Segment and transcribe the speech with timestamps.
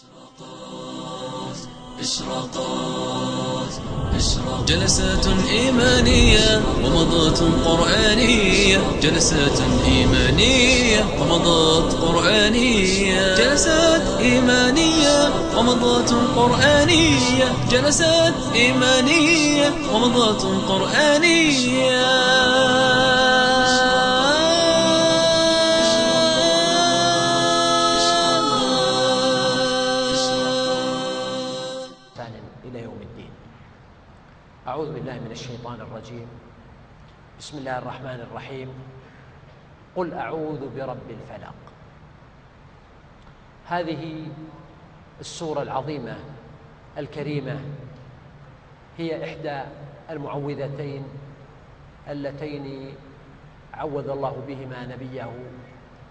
[0.00, 1.56] إشراقات
[4.16, 8.78] إشراقات جلسات إيمانية ومضات قرآنية.
[9.02, 13.34] جلسات إيمانية ومضات قرآنية.
[13.34, 17.54] جلسات إيمانية ومضات قرآنية.
[17.70, 22.00] جلسات إيمانية ومضات قرآنية.
[35.40, 36.28] الشيطان الرجيم.
[37.38, 38.68] بسم الله الرحمن الرحيم.
[39.96, 41.54] قل أعوذ برب الفلق.
[43.66, 44.26] هذه
[45.20, 46.16] السورة العظيمة
[46.98, 47.60] الكريمة
[48.98, 49.62] هي إحدى
[50.10, 51.04] المعوذتين
[52.08, 52.94] اللتين
[53.74, 55.32] عوذ الله بهما نبيه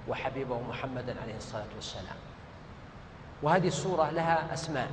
[0.07, 2.17] وحبيبه محمدا عليه الصلاة والسلام.
[3.43, 4.89] وهذه السورة لها أسماء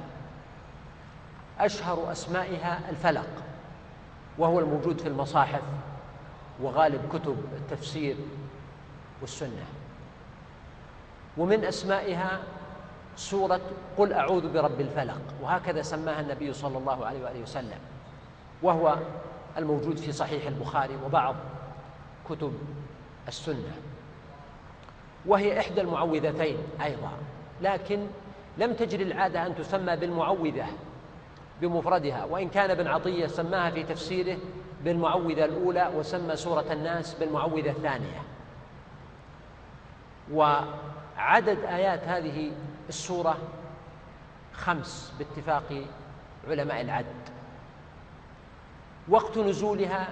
[1.59, 3.46] أشهر أسمائها الفلق.
[4.38, 5.62] وهو الموجود في المصاحف
[6.62, 8.16] وغالب كتب التفسير
[9.20, 9.66] والسنة.
[11.37, 12.40] ومن أسمائها
[13.16, 13.60] سورة
[13.98, 17.78] قل أعوذ برب الفلق وهكذا سماها النبي صلى الله عليه وآله وسلم
[18.62, 18.98] وهو
[19.56, 21.34] الموجود في صحيح البخاري وبعض
[22.30, 22.52] كتب
[23.28, 23.76] السنة.
[25.26, 27.10] وهي إحدى المعوذتين أيضا
[27.62, 28.06] لكن
[28.59, 30.66] لم تجري العادة أن تسمى بالمعوذة.
[31.60, 32.24] بمفردها.
[32.24, 34.38] وإن كان ابن عطية سماها في تفسيره
[34.85, 38.23] بالمعوذة الأولى وسمى سورة الناس بالمعوذة الثانية.
[40.32, 42.52] وعدد آيات هذه
[42.88, 43.38] السورة
[44.52, 45.82] خمس باتفاق
[46.49, 47.07] علماء العد.
[49.09, 50.09] وقت نزولها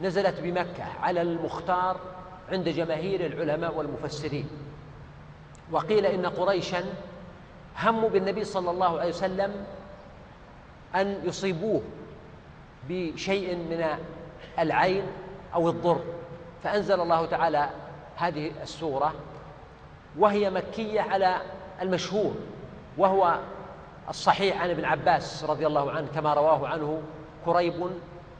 [0.00, 2.00] نزلت بمكة على المختار
[2.52, 4.48] عند جماهير العلماء والمفسرين.
[5.70, 6.84] وقيل إن قريشا
[7.78, 9.64] هموا بالنبي صلى الله عليه وسلم
[10.94, 11.82] أن يصيبوه
[12.88, 13.84] بشيء من
[14.58, 15.02] العين
[15.54, 16.00] أو الضر.
[16.64, 17.70] فأنزل الله تعالى
[18.16, 19.14] هذه السورة
[20.18, 21.36] وهي مكية على
[21.82, 22.34] المشهور
[22.98, 23.38] وهو
[24.08, 27.02] الصحيح عن ابن عباس رضي الله عنه كما رواه عنه
[27.44, 27.90] كريب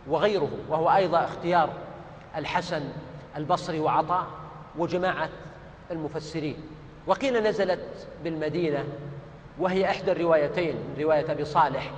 [0.09, 1.71] وغيره وهو أيضا اختيار
[2.37, 2.83] الحسن
[3.37, 4.27] البصري وعطاء
[4.79, 5.29] وجماعة
[5.91, 6.57] المفسرين.
[7.07, 8.85] وقيل نزلت بالمدينة
[9.59, 11.91] وهي إحدى الروايتين رواية أبي صالح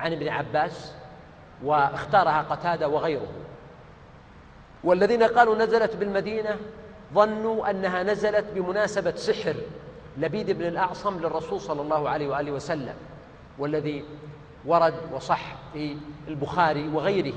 [0.00, 0.92] عن ابن عباس
[1.64, 3.26] واختارها قتادة وغيره.
[4.84, 6.56] والذين قالوا نزلت بالمدينة
[7.14, 9.54] ظنوا أنها نزلت بمناسبة سحر
[10.18, 12.94] لبيد بن الأعصم للرسول صلى الله عليه وآله وسلم
[13.58, 14.04] والذي
[14.66, 15.96] ورد وصح في
[16.28, 17.34] البخاري وغيره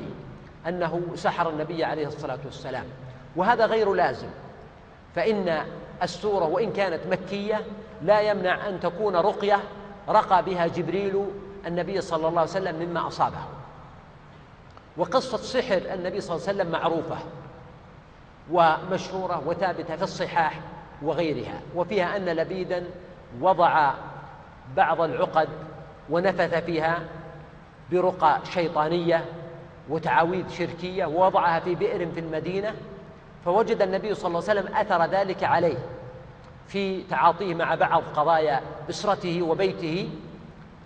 [0.68, 2.85] أنه سحر النبي عليه الصلاة والسلام.
[3.35, 4.28] وهذا غير لازم
[5.16, 5.66] فإن
[6.03, 7.62] السورة وإن كانت مكية
[8.01, 9.59] لا يمنع أن تكون رقية
[10.09, 11.25] رقى بها جبريل
[11.68, 13.40] النبي صلى الله عليه وسلم مما أصابه.
[14.97, 17.18] وقصة سحر النبي صلى الله عليه وسلم معروفة
[18.51, 20.59] ومشهورة وثابتة في الصحاح
[21.01, 22.84] وغيرها وفيها أن لبيدا
[23.41, 23.94] وضع
[24.75, 25.50] بعض العقد
[26.09, 27.00] ونفث فيها
[27.91, 29.25] برقى شيطانية
[29.89, 32.74] وتعاويذ شركية ووضعها في بئر في المدينة
[33.45, 35.78] فوجد النبي صلى الله عليه وسلم أثر ذلك عليه
[36.68, 40.09] في تعاطيه مع بعض قضايا أسرته وبيته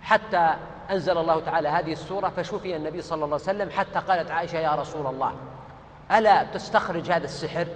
[0.02, 0.54] حتى
[0.90, 4.74] أنزل الله تعالى هذه السورة فشفي النبي صلى الله عليه وسلم حتى قالت عائشة يا
[4.74, 5.34] رسول الله
[6.12, 7.66] ألا تستخرج هذا السحر؟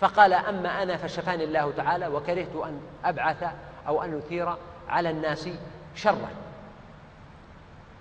[0.00, 3.44] فقال أما أنا فشفاني الله تعالى وكرهت أن أبعث
[3.88, 4.54] أو أن أثير
[4.88, 5.48] على الناس
[5.94, 6.28] شرا.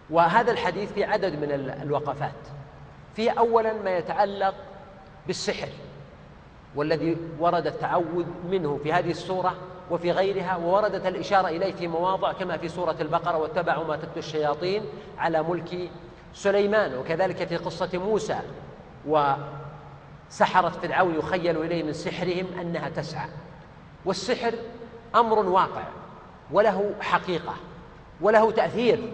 [0.10, 2.32] وهذا الحديث في عدد من الوقفات.
[3.16, 4.56] في أولا ما يتعلق
[5.28, 5.70] بالسحر
[6.76, 9.56] والذي ورد التعوذ منه في هذه السورة
[9.92, 14.86] وفي غيرها ووردت الإشارة إليه في مواضع كما في سورة البقرة واتبعوا ما تتلو الشياطين
[15.18, 15.90] على ملك
[16.34, 16.98] سليمان.
[16.98, 18.40] وكذلك في قصة موسى
[19.08, 23.30] وسحرة فرعون يخيل إليه من سحرهم أنها تسعى.
[24.06, 24.54] والسحر
[25.16, 25.84] أمر واقع
[26.52, 27.54] وله حقيقة
[28.22, 29.14] وله تأثير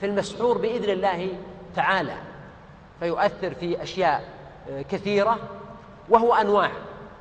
[0.00, 1.28] في المسحور بإذن الله
[1.76, 2.14] تعالى.
[3.00, 4.24] فيؤثر في أشياء
[4.90, 5.38] كثيرة
[6.08, 6.70] وهو أنواع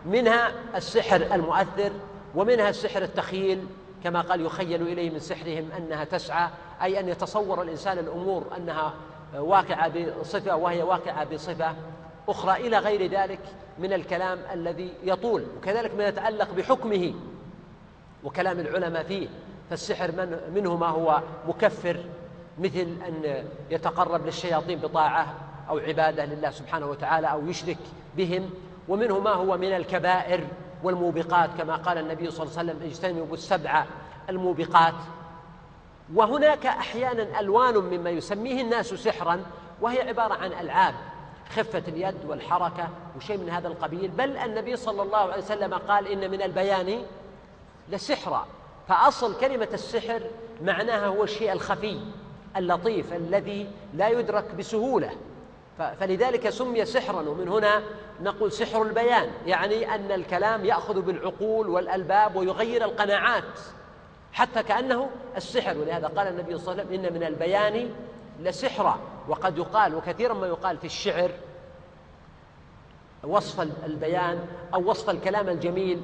[0.05, 1.91] منها السحر المؤثر
[2.35, 3.65] ومنها السحر التخيل
[4.03, 6.49] كما قال يخيل إليه من سحرهم أنها تسعى
[6.81, 8.93] أي أن يتصور الإنسان الأمور أنها
[9.35, 11.75] واقعة بصفة وهي واقعة بصفة
[12.29, 13.39] أخرى إلى غير ذلك
[13.79, 17.13] من الكلام الذي يطول وكذلك ما يتعلق بحكمه
[18.23, 19.27] وكلام العلماء فيه.
[19.69, 21.97] فالسحر من منه ما هو مكفر
[22.59, 25.33] مثل أن يتقرب للشياطين بطاعة
[25.69, 27.77] أو عبادة لله سبحانه وتعالى أو يشرك
[28.17, 28.49] بهم
[28.87, 30.47] ومنه ما هو من الكبائر
[30.83, 33.85] والموبقات كما قال النبي صلى الله عليه وسلم اجتنبوا السبع
[34.29, 34.93] الموبقات.
[36.13, 39.45] وهناك أحيانا ألوان مما يسميه الناس سحرا
[39.81, 40.93] وهي عبارة عن ألعاب
[41.55, 44.07] خفة اليد والحركة وشيء من هذا القبيل.
[44.07, 47.03] بل النبي صلى الله عليه وسلم قال إن من البيان
[47.89, 48.47] لسحرا.
[48.87, 50.21] فأصل كلمة السحر
[50.61, 51.99] معناها هو الشيء الخفي
[52.57, 55.11] اللطيف الذي لا يدرك بسهولة.
[55.99, 57.81] فلذلك سمي سحرا ومن هنا
[58.21, 63.59] نقول سحر البيان يعني أن الكلام يأخذ بالعقول والألباب ويغير القناعات
[64.33, 65.77] حتى كأنه السحر.
[65.77, 67.89] ولهذا قال النبي صلى الله عليه وسلم إن من البيان
[68.39, 71.31] لسحرا وقد يقال وكثيرا ما يقال في الشعر
[73.23, 76.01] وصف البيان أو وصف الكلام الجميل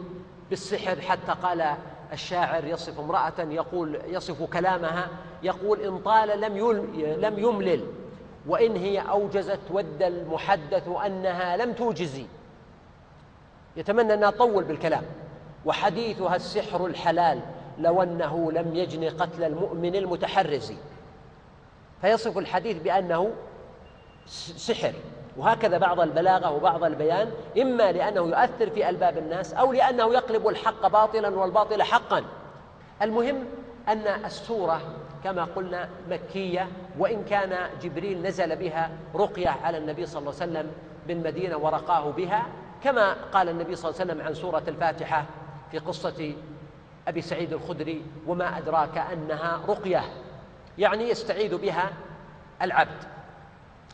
[0.49, 1.01] بالسحر.
[1.01, 1.75] حتى قال
[2.13, 5.07] الشاعر يصف امرأة يقول يصف كلامها
[5.43, 6.57] يقول إن طال لم
[6.97, 7.87] لم يملل.
[8.47, 12.25] وإن هي أوجزت ود المحدث أنها لم توجزي.
[13.75, 15.03] يتمنى أنها تطول بالكلام.
[15.65, 17.39] وحديثها السحر الحلال
[17.79, 20.73] لو أنه لم يجن قتل المؤمن المتحرز.
[22.01, 23.31] فيصف الحديث بأنه
[24.55, 24.93] سحر.
[25.37, 30.87] وهكذا بعض البلاغة وبعض البيان إما لأنه يؤثر في ألباب الناس أو لأنه يقلب الحق
[30.87, 32.23] باطلا والباطل حقا.
[33.01, 33.45] المهم
[33.87, 34.81] أن السورة
[35.23, 36.67] كما قلنا مكية
[36.99, 40.71] وإن كان جبريل نزل بها رقية على النبي صلى الله عليه وسلم
[41.07, 42.45] بالمدينة ورقاه بها
[42.83, 45.25] كما قال النبي صلى الله عليه وسلم عن سورة الفاتحة
[45.71, 46.33] في قصة
[47.07, 50.03] أبي سعيد الخدري وما أدراك أنها رقية.
[50.77, 51.89] يعني يستعيذ بها
[52.61, 53.03] العبد.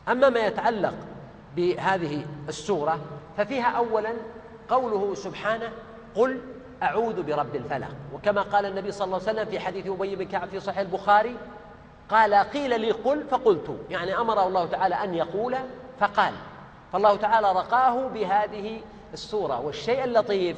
[0.09, 0.93] أما ما يتعلق
[1.55, 2.99] بهذه السورة
[3.37, 4.13] ففيها أولا
[4.69, 5.71] قوله سبحانه
[6.15, 6.41] قل
[6.83, 7.87] أعوذ برب الفلق.
[8.13, 11.35] وكما قال النبي صلى الله عليه وسلم في حديث أبي بن كعب في صحيح البخاري
[12.09, 13.77] قال قيل لي قل فقلت.
[13.89, 15.55] يعني أمر الله تعالى أن يقول
[15.99, 16.33] فقال.
[16.93, 18.81] فالله تعالى رقاه بهذه
[19.13, 19.59] السورة.
[19.59, 20.57] والشيء اللطيف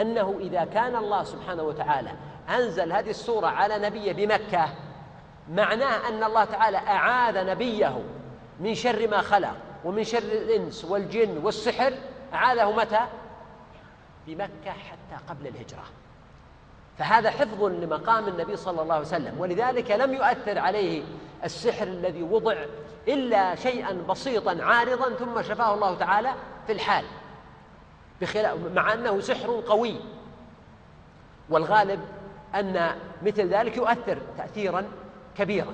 [0.00, 2.10] أنه إذا كان الله سبحانه وتعالى
[2.48, 4.68] أنزل هذه السورة على نبيه بمكة
[5.50, 8.02] معناه أن الله تعالى أعاذ نبيه
[8.60, 9.54] من شر ما خلق
[9.84, 11.92] ومن شر الإنس والجن والسحر.
[12.34, 13.00] أعاذه متى؟
[14.28, 15.84] بمكة حتى قبل الهجرة.
[16.98, 21.02] فهذا حفظ لمقام النبي صلى الله عليه وسلم ولذلك لم يؤثر عليه
[21.44, 22.56] السحر الذي وضع
[23.08, 26.34] إلا شيئا بسيطا عارضا ثم شفاه الله تعالى
[26.66, 27.04] في الحال
[28.20, 29.96] بخلاف مع أنه سحر قوي.
[31.50, 32.00] والغالب
[32.54, 32.90] أن
[33.22, 34.84] مثل ذلك يؤثر تأثيرا
[35.36, 35.72] كبيرا.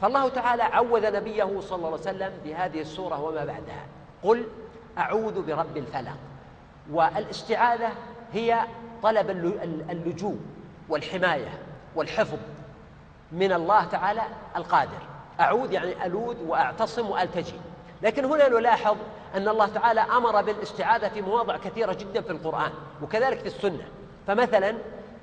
[0.00, 3.86] فالله تعالى عوذ نبيه صلى الله عليه وسلم بهذه السورة وما بعدها.
[4.22, 4.44] قل
[4.98, 6.16] أعوذ برب الفلق.
[6.90, 7.90] والاستعاذة
[8.32, 8.60] هي
[9.02, 9.30] طلب
[9.90, 10.36] اللجوء
[10.88, 11.58] والحماية
[11.94, 12.38] والحفظ
[13.32, 14.22] من الله تعالى
[14.56, 14.98] القادر.
[15.40, 17.60] أعوذ يعني ألوذ وأعتصم وألتجي.
[18.02, 18.96] لكن هنا نلاحظ
[19.34, 22.70] أن الله تعالى أمر بالاستعاذة في مواضع كثيرة جدا في القرآن
[23.02, 23.88] وكذلك في السنة.
[24.26, 24.74] فمثلا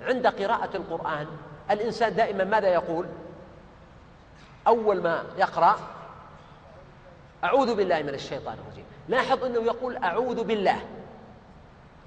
[0.01, 1.27] عند قراءة القرآن
[1.71, 3.05] الإنسان دائما ماذا يقول؟
[4.67, 5.79] أول ما يقرأ
[7.43, 8.85] أعوذ بالله من الشيطان الرجيم.
[9.07, 10.81] لاحظ أنه يقول أعوذ بالله.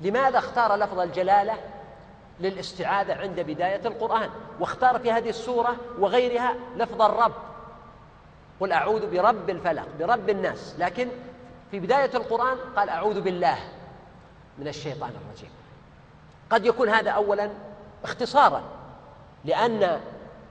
[0.02, 1.54] لماذا اختار لفظ الجلالة
[2.40, 7.32] للاستعاذة عند بداية القرآن؟ واختار في هذه السورة وغيرها لفظ الرب.
[8.60, 10.74] قل أعوذ برب الفلق برب الناس.
[10.78, 11.08] لكن
[11.70, 13.58] في بداية القرآن قال أعوذ بالله
[14.58, 15.50] من الشيطان الرجيم.
[16.50, 17.50] قد يكون هذا أولا
[18.04, 18.62] اختصارا
[19.44, 20.00] لأن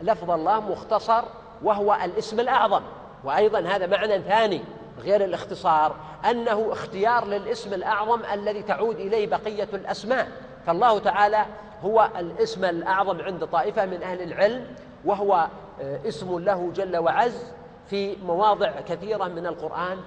[0.01, 1.23] لفظ الله مختصر
[1.63, 2.81] وهو الاسم الأعظم.
[3.23, 4.63] وأيضا هذا معنى ثاني.
[5.01, 5.95] غير الاختصار
[6.29, 10.27] أنه اختيار للاسم الأعظم الذي تعود إليه بقية الأسماء.
[10.65, 11.45] فالله تعالى
[11.83, 15.47] هو الاسم الأعظم عند طائفة من أهل العلم وهو
[15.81, 17.43] آه، اسم له جل وعز
[17.89, 19.97] في مواضع كثيرة من القرآن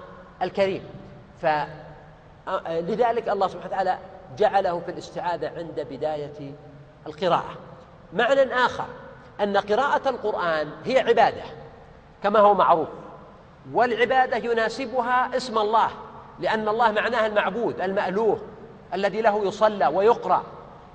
[0.41, 0.83] الكريم.
[1.41, 3.97] فلذلك آه، الله سبحانه وتعالى
[4.37, 6.53] جعله في الاستعاذة عند بداية
[7.07, 7.55] القراءة.
[8.13, 8.85] معنى آخر
[9.41, 11.43] أن قراءة القرآن هي عبادة
[12.23, 12.87] كما هو معروف.
[13.73, 15.89] والعبادة يناسبها اسم الله
[16.39, 18.41] لأن الله معناها المعبود المألوه
[18.93, 20.43] الذي له يصلى ويقرأ.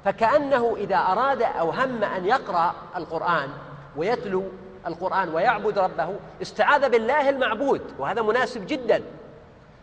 [0.04, 3.48] فكأنه إذا أراد أو هم أن يقرأ القرآن
[3.96, 4.44] ويتلو
[4.86, 6.08] القرآن ويعبد ربه
[6.42, 9.02] استعاذ بالله المعبود وهذا مناسب جدا.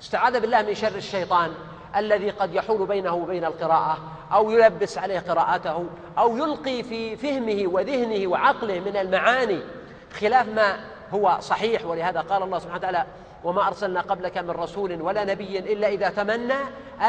[0.01, 1.53] استعاذ بالله من شر الشيطان
[1.95, 3.97] الذي قد يحول بينه وبين القراءة
[4.33, 5.85] أو يلبس عليه قراءته
[6.17, 9.59] أو يلقي في فهمه وذهنه وعقله من المعاني
[10.19, 10.77] خلاف ما
[11.13, 13.05] هو صحيح ولهذا قال الله سبحانه وتعالى
[13.43, 16.53] وما أرسلنا قبلك من رسول ولا نبي إلا إذا تمنى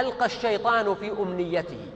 [0.00, 1.86] ألقى الشيطان في أمنيته.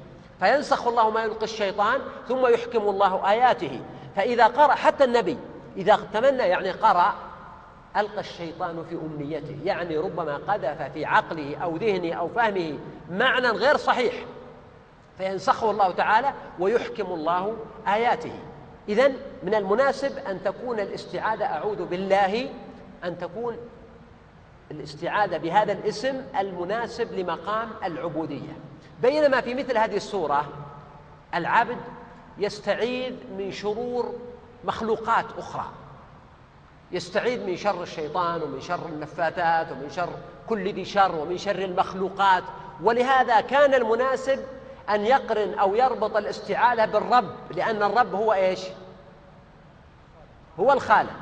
[0.40, 3.80] فينسخ الله ما يلقي الشيطان ثم يحكم الله آياته.
[4.16, 5.38] فإذا قرأ حتى النبي
[5.76, 7.14] إذا تمنى يعني قرأ
[7.96, 9.58] ألقى الشيطان في أمنيته.
[9.64, 12.78] يعني ربما قذف في عقله أو ذهنه أو فهمه
[13.10, 14.14] معنى غير صحيح.
[15.18, 17.56] فينسخه الله تعالى ويحكم الله
[17.88, 18.32] آياته.
[18.88, 19.12] إذا
[19.42, 22.50] من المناسب أن تكون الاستعاذة أعوذ بالله
[23.04, 23.56] أن تكون
[24.70, 28.52] الاستعاذة بهذا الاسم المناسب لمقام العبودية.
[29.02, 30.48] بينما في مثل هذه السورة
[31.34, 31.76] العبد
[32.38, 34.14] يستعيذ من شرور
[34.64, 35.64] مخلوقات أخرى.
[36.92, 40.12] يستعيذ من شر الشيطان ومن شر النفاثات ومن شر
[40.48, 42.44] كل ذي شر ومن شر المخلوقات.
[42.82, 44.38] ولهذا كان المناسب
[44.94, 48.60] أن يقرن أو يربط الاستعاذة بالرب لأن الرب هو إيش؟
[50.60, 51.16] هو الخالق.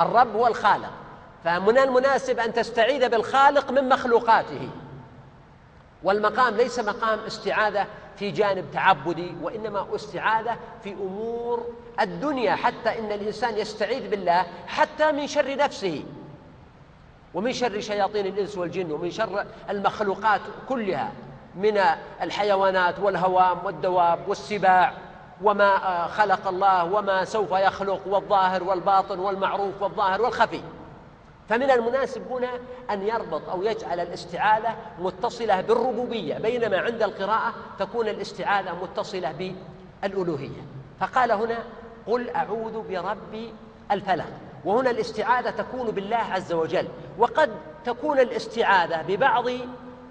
[0.00, 0.90] الرب هو الخالق.
[1.44, 4.68] فمن المناسب أن تستعيذ بالخالق من مخلوقاته.
[6.02, 7.86] والمقام ليس مقام استعاذة
[8.16, 11.66] في جانب تعبدي وإنما استعاذة في أمور
[12.00, 16.04] الدنيا حتى إن الإنسان يستعيذ بالله حتى من شر نفسه.
[17.34, 21.12] ومن شر شياطين الإنس والجن ومن شر المخلوقات كلها.
[21.56, 21.80] من
[22.22, 24.92] الحيوانات والهوام والدواب والسباع
[25.42, 30.60] وما خلق الله وما سوف يخلق والظاهر والباطن والمعروف والظاهر والخفي.
[31.48, 32.48] فمن المناسب هنا
[32.90, 39.56] أن يربط أو يجعل الاستعاذة متصلة بالربوبية بينما عند القراءة تكون الاستعاذة متصلة
[40.02, 40.62] بالألوهية.
[41.00, 41.58] فقال هنا
[42.06, 43.52] قل أعوذ برب
[43.90, 44.26] الفلق.
[44.64, 47.50] وهنا الاستعاذة تكون بالله عز وجل وقد
[47.84, 49.44] تكون الاستعاذة ببعض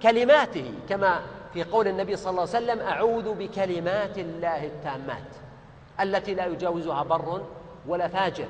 [0.04, 1.20] كلماته كما
[1.54, 5.28] في قول النبي صلى الله عليه وسلم أعوذ بكلمات الله التامات
[6.02, 7.42] التي لا يجاوزها بر
[7.88, 8.48] ولا فاجر.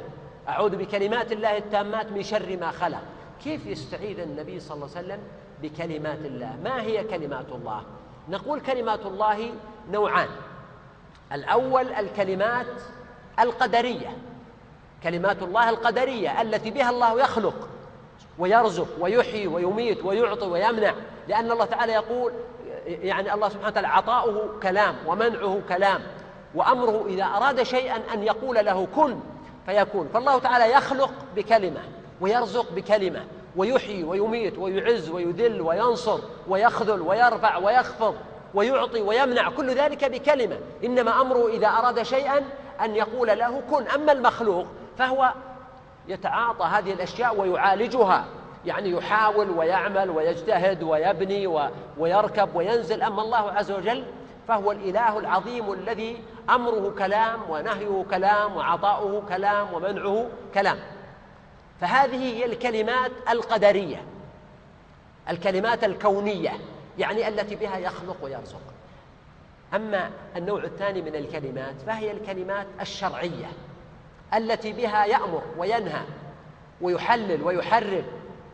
[0.47, 3.01] أعوذ بكلمات الله التامات من شر ما خلق.
[3.43, 5.19] كيف يستعيذ النبي صلى الله عليه وسلم
[5.61, 7.83] بكلمات الله؟ ما هي كلمات الله؟
[8.29, 9.51] نقول كلمات الله
[9.91, 10.29] نوعان.
[11.33, 12.81] الأول الكلمات
[13.39, 14.17] القدرية.
[15.03, 17.69] كلمات الله القدرية التي بها الله يخلق
[18.39, 20.93] ويرزق ويحيي ويميت ويعطي ويمنع
[21.27, 22.31] لأن الله تعالى يقول
[22.87, 26.01] يعني الله سبحانه وتعالى عطاؤه كلام ومنعه كلام
[26.55, 29.19] وأمره إذا أراد شيئا أن يقول له كن
[29.65, 30.09] فيكون.
[30.13, 31.81] فالله تعالى يخلق بكلمة
[32.21, 33.25] ويرزق بكلمة
[33.55, 38.15] ويحيي ويميت ويعز ويذل وينصر ويخذل ويرفع ويخفض
[38.53, 40.57] ويعطي ويمنع كل ذلك بكلمة.
[40.83, 42.41] إنما أمره إذا أراد شيئا
[42.81, 43.87] أن يقول له كن.
[43.87, 44.65] أما المخلوق
[44.97, 45.33] فهو
[46.07, 48.25] يتعاطى هذه الأشياء ويعالجها.
[48.65, 51.47] يعني يحاول ويعمل ويجتهد ويبني
[51.97, 54.05] ويركب وينزل أما الله عز وجل
[54.47, 60.79] فهو الإله العظيم الذي أمره كلام ونهيه كلام وعطاؤه كلام ومنعه كلام.
[61.81, 64.01] فهذه هي الكلمات القدرية
[65.29, 66.51] الكلمات الكونية
[66.97, 68.61] يعني التي بها يخلق ويرزق.
[69.73, 73.51] أما النوع الثاني من الكلمات فهي الكلمات الشرعية
[74.33, 76.01] التي بها يأمر وينهى
[76.81, 78.03] ويحلل ويحرم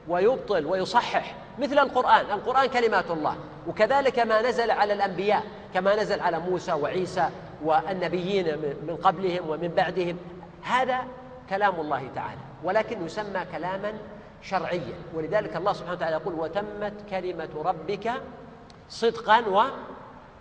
[0.10, 2.26] ويبطل ويصحح مثل القرآن.
[2.32, 3.36] القرآن كلمات الله.
[3.68, 7.30] وكذلك ما نزل على الأنبياء كما نزل على موسى وعيسى
[7.64, 10.18] والنبيين من قبلهم ومن بعدهم.
[10.62, 11.00] هذا
[11.50, 13.94] كلام الله تعالى ولكن يسمى كلاما
[14.42, 14.94] شرعيا.
[15.14, 18.12] ولذلك الله سبحانه وتعالى يقول وتمت كلمة ربك
[18.90, 19.64] صدقا و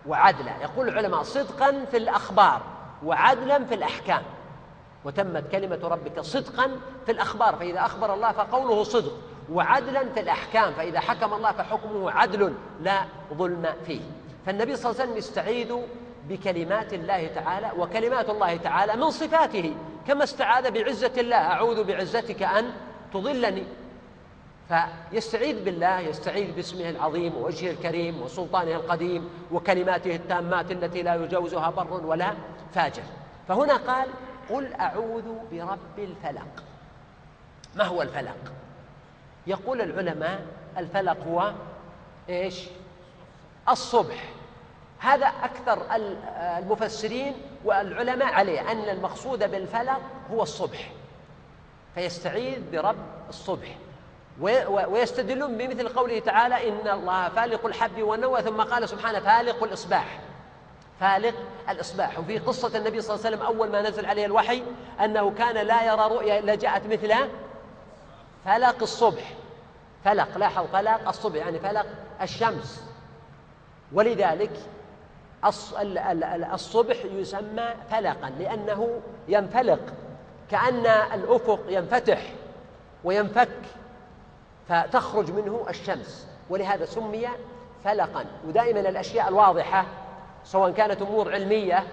[0.06, 0.52] وعدلا.
[0.62, 2.62] يقول العلماء صدقا في الأخبار
[3.04, 4.22] وعدلا في الأحكام.
[5.04, 6.70] وتمت كلمة ربك صدقا
[7.06, 7.56] في الأخبار.
[7.56, 9.12] فإذا أخبر الله فقوله صدق.
[9.52, 14.00] وعدلا في الأحكام فإذا حكم الله فحكمه عدل لا ظلم فيه.
[14.46, 15.76] فالنبي صلى الله عليه وسلم يستعيذ
[16.28, 19.74] بكلمات الله تعالى وكلمات الله تعالى من صفاته
[20.06, 21.36] كما استعاذ بعزة الله.
[21.36, 22.72] أعوذ بعزتك أن
[23.12, 23.64] تضلني.
[24.68, 32.06] فيستعيذ بالله يستعيذ باسمه العظيم ووجهه الكريم وسلطانه القديم وكلماته التامات التي لا يجاوزها بر
[32.06, 32.32] ولا
[32.74, 33.02] فاجر.
[33.48, 34.08] فهنا قال
[34.50, 36.64] قل أعوذ برب الفلق.
[37.76, 38.36] ما هو الفلق؟
[39.46, 40.40] يقول العلماء
[40.78, 41.52] الفلق هو
[42.28, 42.64] إيش؟
[43.68, 44.24] الصبح.
[44.98, 45.86] هذا أكثر
[46.58, 50.90] المفسرين والعلماء عليه أن المقصود بالفلق هو الصبح.
[51.94, 52.96] فيستعيذ برب
[53.28, 53.76] الصبح.
[54.88, 60.20] ويستدلون بمثل قوله تعالى إن الله فالق الحب والنوى ثم قال سبحانه فالق الإصباح.
[61.00, 61.34] فالق
[61.68, 62.18] الإصباح.
[62.18, 64.62] وفي قصة النبي صلى الله عليه وسلم أول ما نزل عليه الوحي
[65.04, 67.14] أنه كان لا يرى رؤيا إلا جاءت مثل
[68.44, 69.34] فلق الصبح.
[70.04, 71.86] فلق لاحظ فلق الصبح يعني فلق
[72.22, 72.84] الشمس.
[73.92, 74.50] ولذلك
[76.54, 79.80] الصبح يسمى فلقا لأنه ينفلق
[80.50, 82.32] كأن الأفق ينفتح
[83.04, 83.48] وينفك
[84.68, 86.26] فتخرج منه الشمس.
[86.50, 87.28] ولهذا سمي
[87.84, 88.24] فلقا.
[88.48, 89.84] ودائما الأشياء الواضحة
[90.44, 91.84] سواء كانت أمور علمية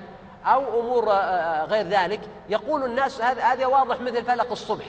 [0.46, 4.86] أو أمور آه، غير ذلك يقول الناس هذا واضح مثل فلق الصبح.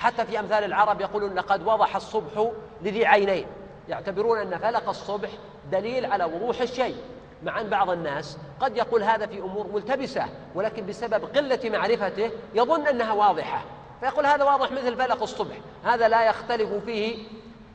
[0.00, 2.50] حتى في أمثال العرب يقولون لقد وضح الصبح
[2.82, 3.46] لذي عينين.
[3.88, 5.28] يعتبرون أن فلق الصبح
[5.72, 6.96] دليل على وضوح الشيء.
[7.42, 12.86] مع أن بعض الناس قد يقول هذا في أمور ملتبسة ولكن بسبب قلة معرفته يظن
[12.86, 13.64] أنها واضحة.
[14.00, 15.56] فيقول هذا واضح مثل فلق الصبح.
[15.84, 17.28] هذا لا يختلف فيه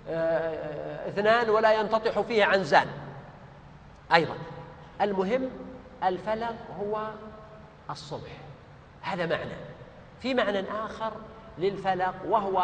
[0.09, 2.87] آه، اثنان ولا ينتطح فيه عنزان.
[4.13, 4.35] أيضا
[5.01, 5.49] المهم
[6.03, 7.07] الفلق هو
[7.89, 8.31] الصبح.
[9.01, 9.55] هذا معنى.
[10.21, 11.11] في معنى آخر
[11.57, 12.63] للفلق وهو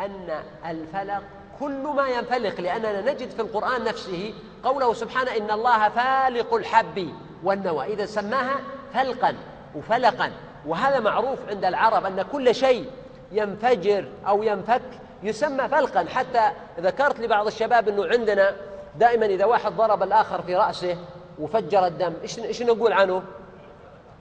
[0.00, 1.22] أن الفلق
[1.60, 4.34] كل ما ينفلق لأننا نجد في القرآن نفسه
[4.64, 7.08] قوله سبحانه إن الله فالق الحب
[7.44, 7.86] والنوى.
[7.86, 8.56] إذا سماها
[8.94, 9.36] فلقا
[9.74, 10.32] وفلقا.
[10.66, 12.90] وهذا معروف عند العرب أن كل شيء
[13.32, 14.82] ينفجر أو ينفك
[15.22, 16.04] يسمى فلقا.
[16.08, 18.56] حتى ذكرت لبعض الشباب أنه عندنا
[18.96, 20.96] دائما إذا واحد ضرب الآخر في رأسه
[21.38, 23.22] وفجر الدم إيش نقول عنه؟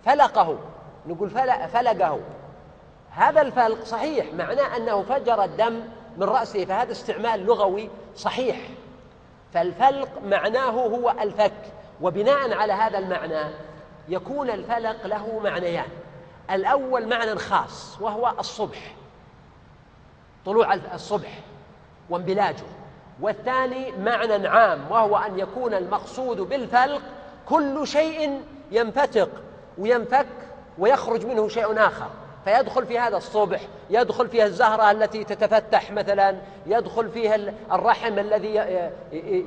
[0.06, 0.58] فلقه.
[1.08, 1.30] نقول
[1.74, 2.20] فلقه.
[3.16, 5.84] هذا الفلق صحيح معناه أنه فجر الدم
[6.18, 8.58] من رأسه فهذا استعمال لغوي صحيح.
[9.54, 11.54] فالفلق معناه هو الفك.
[12.02, 13.54] وبناء على هذا المعنى
[14.10, 15.88] يكون الفلق له معنيان.
[16.52, 18.96] الأول معنى خاص وهو الصبح
[20.46, 21.40] طلوع الصبح
[22.10, 22.66] وانبلاجه.
[23.22, 27.02] والثاني معنى عام وهو أن يكون المقصود بالفلق
[27.50, 28.42] كل شيء
[28.72, 29.30] ينفتق
[29.78, 30.28] وينفك
[30.78, 32.10] ويخرج منه شيء آخر.
[32.46, 36.36] فيدخل في هذا الصبح يدخل فيها الزهرة التي تتفتح مثلا
[36.66, 37.36] يدخل فيها
[37.72, 38.90] الرحم الذي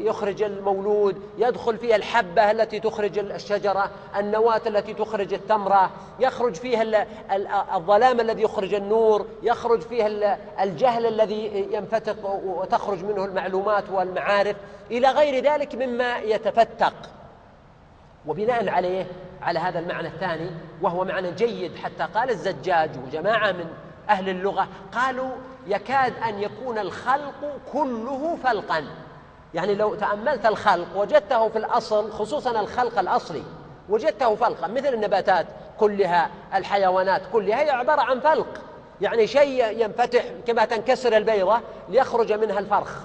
[0.01, 7.07] يخرج المولود يدخل فيها الحبة التي تخرج الشجرة النواة التي تخرج التمرة يخرج فيها
[7.77, 14.57] الظلام الذي يخرج النور يخرج فيها الجهل الذي ينفتق وتخرج منه المعلومات والمعارف
[14.91, 16.95] إلى غير ذلك مما يتفتق.
[18.27, 19.07] وبناء عليه
[19.43, 20.51] على هذا المعنى الثاني
[20.83, 23.67] وهو معنى جيد حتى قال الزجاج وجماعة من
[24.09, 25.31] أهل اللغة قالوا
[25.67, 28.85] يكاد أن يكون الخلق كله فلقا.
[29.55, 33.43] يعني لو تأملت الخلق وجدته في الأصل خصوصا الخلق الأصلي
[33.89, 35.47] وجدته فلقا مثل النباتات
[35.81, 38.61] كلها الحيوانات كلها هي عبارة عن فلق.
[39.01, 42.99] يعني شيء ينفتح كما تنكسر البيضة ليخرج منها الفرخ.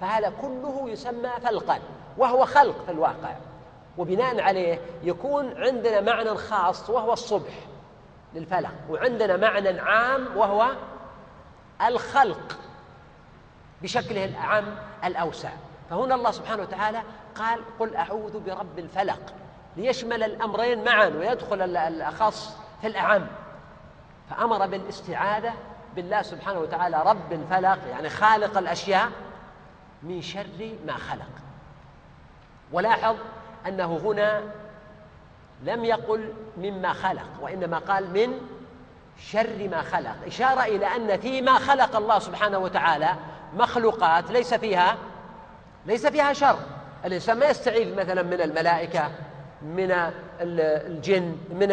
[0.00, 1.78] فهذا كله يسمى فلقا
[2.18, 3.34] وهو خلق في الواقع.
[3.98, 7.52] وبناء عليه يكون عندنا معنى خاص وهو الصبح
[8.34, 10.70] للفلق وعندنا معنى عام وهو
[11.86, 12.58] الخلق
[13.82, 14.64] بشكله الأعم
[15.04, 15.50] الأوسع.
[15.90, 17.02] فهنا الله سبحانه وتعالى
[17.34, 19.20] قال قل أعوذ برب الفلق
[19.76, 23.26] ليشمل الأمرين معا ويدخل الأخص في الأعم.
[24.30, 25.52] فأمر بالاستعاذة
[25.96, 29.08] بالله سبحانه وتعالى رب الفلق يعني خالق الأشياء
[30.02, 31.30] من شر ما خلق.
[32.72, 33.16] ولاحظ
[33.68, 34.42] أنه هنا
[35.64, 38.40] لم يقل مما خلق وإنما قال من
[39.18, 40.16] شر ما خلق.
[40.26, 43.08] إشارة إلى أن فيما خلق الله سبحانه وتعالى
[43.56, 44.96] مخلوقات ليس فيها
[45.86, 46.58] ليس فيها شر.
[47.04, 49.10] الإنسان ما يستعيذ مثلا من الملائكة
[49.62, 49.96] من
[50.40, 51.68] الجن من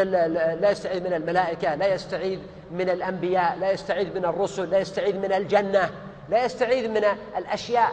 [0.61, 2.39] لا يستعيذ من الملائكة لا يستعيذ
[2.71, 5.91] من الأنبياء لا يستعيذ من الرسل لا يستعيذ من الجنة
[6.29, 7.03] لا يستعيذ من
[7.37, 7.91] الأشياء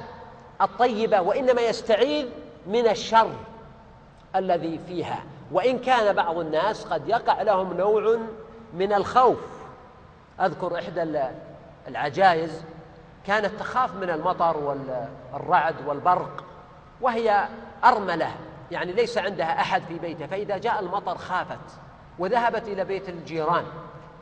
[0.61, 2.27] الطيبة وإنما يستعيذ
[2.67, 3.31] من الشر.
[4.37, 5.23] الذي فيها.
[5.53, 8.19] وإن كان بعض الناس قد يقع لهم نوع
[8.75, 9.39] من الخوف.
[10.41, 11.23] أذكر إحدى
[11.89, 12.65] العجائز
[13.27, 16.45] كانت تخاف من المطر والرعد والبرق
[17.01, 17.49] وهي
[17.85, 18.31] أرملة
[18.71, 21.59] يعني ليس عندها أحد في بيتها فإذا جاء المطر خافت
[22.19, 23.65] وذهبت إلى بيت الجيران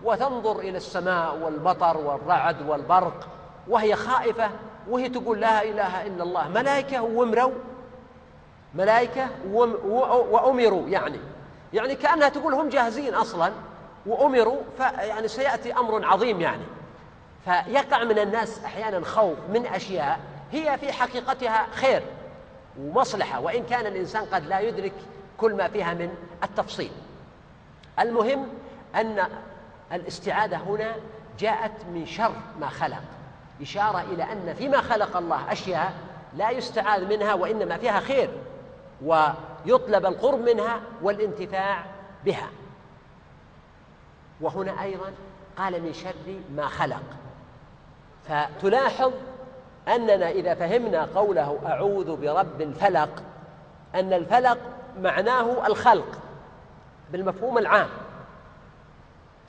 [0.04, 3.28] وتنظر إلى السماء والمطر والرعد والبرق
[3.68, 4.50] وهي خائفة
[4.88, 7.52] وهي تقول لا إله إلا الله ملائكة ومروا
[8.74, 9.28] ملائكة
[10.30, 11.18] وأمروا يعني
[11.72, 13.52] يعني كأنها تقول هم جاهزين أصلا
[14.06, 16.62] وأمروا فيعني سيأتي أمر عظيم يعني.
[17.44, 20.20] فيقع من الناس أحيانا خوف من أشياء
[20.52, 22.02] هي في حقيقتها خير
[22.80, 24.92] ومصلحة وإن كان الإنسان قد لا يدرك
[25.38, 26.90] كل ما فيها من التفصيل.
[28.00, 28.48] المهم
[28.94, 29.26] أن
[29.92, 30.94] الاستعاذة هنا
[31.38, 33.02] جاءت من شر ما خلق
[33.62, 35.92] إشارة إلى أن فيما خلق الله أشياء
[36.36, 38.30] لا يستعاذ منها وإنما فيها خير.
[39.04, 41.84] ويطلب القرب منها والانتفاع
[42.24, 42.48] بها.
[44.40, 45.12] وهنا أيضا
[45.58, 47.02] قال من شر ما خلق.
[48.28, 49.12] فتلاحظ
[49.88, 53.22] أننا إذا فهمنا قوله أعوذ برب الفلق
[53.94, 54.58] أن الفلق
[55.00, 56.18] معناه الخلق
[57.12, 57.88] بالمفهوم العام.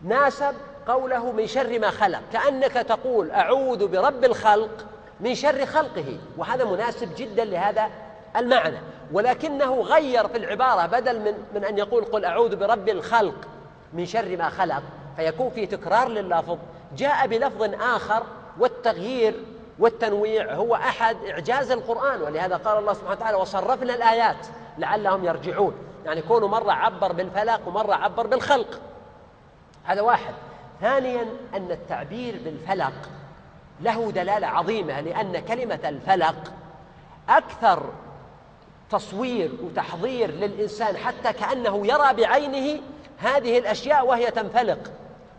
[0.01, 0.55] ناسب
[0.87, 4.85] قوله من شر ما خلق كأنك تقول أعوذ برب الخلق
[5.19, 6.17] من شر خلقه.
[6.37, 7.89] وهذا مناسب جدا لهذا
[8.35, 8.77] المعنى
[9.11, 13.35] ولكنه غير في العبارة بدل من, من أن يقول قل أعوذ برب الخلق
[13.93, 14.83] من شر ما خلق
[15.15, 16.57] فيكون في تكرار لللفظ.
[16.97, 18.23] جاء بلفظ آخر
[18.59, 19.45] والتغيير
[19.79, 25.73] والتنويع هو أحد إعجاز القرآن ولهذا قال الله سبحانه وتعالى وصرفنا الآيات لعلهم يرجعون.
[26.05, 28.81] يعني كونه مرة عبر بالفلق ومرة عبر بالخلق.
[29.83, 30.33] هذا واحد.
[30.81, 32.93] ثانيا أن التعبير بالفلق
[33.81, 36.35] له دلالة عظيمة لأن كلمة الفلق
[37.29, 37.83] أكثر
[38.91, 42.81] تصوير وتحضير للإنسان حتى كأنه يرى بعينه
[43.17, 44.91] هذه الأشياء وهي تنفلق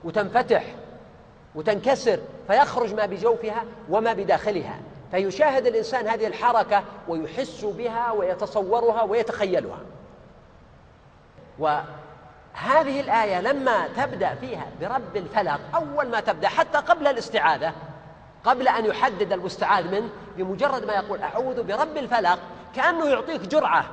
[0.04, 0.64] وتنفتح
[1.54, 4.78] وتنكسر فيخرج ما بجوفها وما بداخلها
[5.10, 9.78] فيشاهد الإنسان هذه الحركة ويحس بها ويتصورها ويتخيلها.
[11.58, 17.72] وهذه الآية لما تبدأ فيها برب الفلق أول ما تبدأ حتى قبل الاستعاذة
[18.44, 22.38] قبل أن يحدد المستعاذ منه بمجرد ما يقول أعوذ برب الفلق
[22.76, 23.84] كأنه يعطيك جرعة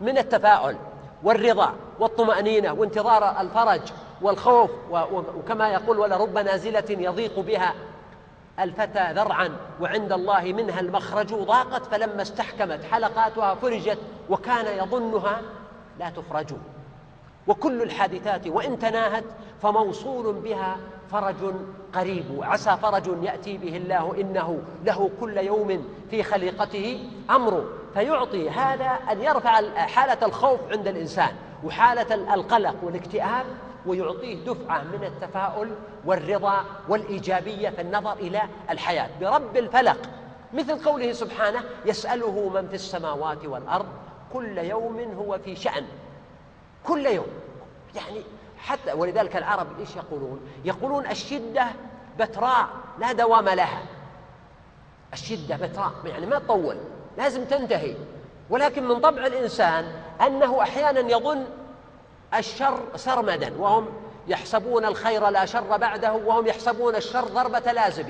[0.00, 0.76] من التفاؤل
[1.22, 3.80] والرضا والطمأنينة وانتظار الفرج
[4.22, 4.70] والخوف
[5.36, 7.74] وكما يقول ولرب نازلة يضيق بها
[8.60, 13.98] الفتى ذرعا وعند الله منها المخرج ضاقت فلما استحكمت حلقاتها فرجت
[14.30, 15.40] وكان يظنها
[15.98, 16.46] لا تفرج.
[17.46, 19.24] وكل الحادثات وإن تناهت
[19.62, 20.76] فموصول بها
[21.12, 21.54] فرج
[21.94, 28.98] قريب عسى فرج يأتي به الله إنه له كل يوم في خليقته أمر فيعطي هذا
[29.10, 33.46] أن يرفع حالة الخوف عند الإنسان وحالة القلق والاكتئاب
[33.86, 35.70] ويعطيه دفعة من التفاؤل
[36.04, 39.08] والرضا والإيجابية في النظر إلى الحياة.
[39.20, 39.98] برب الفلق
[40.54, 43.86] مثل قوله سبحانه يسأله من في السماوات والأرض
[44.32, 45.84] كل يوم هو في شأن.
[46.84, 47.26] كل يوم.
[47.96, 48.22] يعني
[48.62, 51.66] حتى ولذلك العرب إيش يقولون؟ يقولون الشدة
[52.18, 53.82] بتراء لا دوام لها.
[55.12, 56.76] الشدة بتراء يعني ما تطول
[57.18, 57.94] لازم تنتهي.
[58.50, 59.92] ولكن من طبع الإنسان
[60.26, 61.44] أنه أحيانا يظن
[62.34, 63.86] الشر سرمدا وهم
[64.28, 68.06] يحسبون الخير لا شر بعده وهم يحسبون الشر ضربة لازم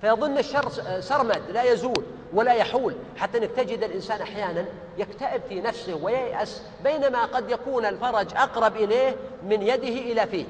[0.00, 0.70] فيظن الشر
[1.00, 2.04] سرمد لا يزول.
[2.34, 4.64] ولا يحول حتى إنك تجد الإنسان أحيانا
[4.98, 10.44] يكتئب في نفسه وييأس بينما قد يكون الفرج أقرب إليه من يده إلى فيه.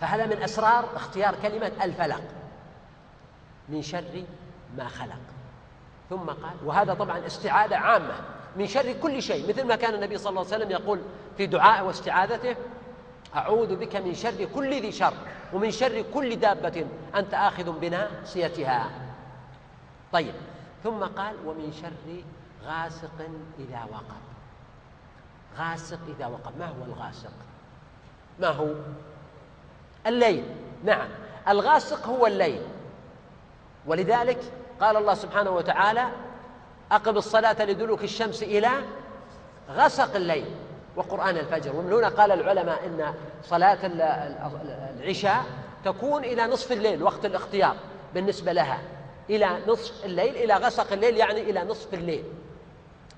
[0.00, 2.22] فهذا من أسرار اختيار كلمة الفلق.
[3.68, 4.24] من شر
[4.76, 5.18] ما خلق.
[6.10, 8.14] ثم قال وهذا طبعا استعاذه عامة.
[8.56, 11.00] من شر كل شيء مثل ما كان النبي صلى الله عليه وسلم يقول
[11.36, 12.56] في دعائه واستعاذته
[13.36, 15.14] أعوذ بك من شر كل ذي شر
[15.52, 18.90] ومن شر كل دابة أنت آخذ بناصيتها.
[20.12, 20.34] طيب.
[20.86, 22.22] ثم قال ومن شر
[22.66, 24.22] غاسق إذا وقب.
[25.58, 26.58] غاسق إذا وقب.
[26.58, 27.32] ما هو الغاسق؟
[28.40, 28.74] ما هو؟
[30.06, 30.44] الليل.
[30.84, 31.08] نعم.
[31.48, 32.62] الغاسق هو الليل.
[33.86, 34.38] ولذلك
[34.80, 36.08] قال الله سبحانه وتعالى
[36.92, 38.70] أقم الصلاة لدلوك الشمس إلى
[39.70, 40.46] غسق الليل
[40.96, 41.76] وقرآن الفجر.
[41.76, 43.78] ومن هنا قال العلماء إن صلاة
[45.00, 45.44] العشاء
[45.84, 47.76] تكون إلى نصف الليل وقت الاختيار
[48.14, 48.95] بالنسبة لها.
[49.30, 52.24] إلى نصف الليل إلى غسق الليل يعني إلى نصف الليل.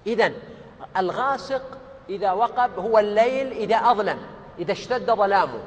[0.06, 0.32] إذا
[0.96, 1.62] الغاسق
[2.08, 4.18] إذا وقب هو الليل إذا أظلم
[4.58, 5.60] إذا اشتد ظلامه.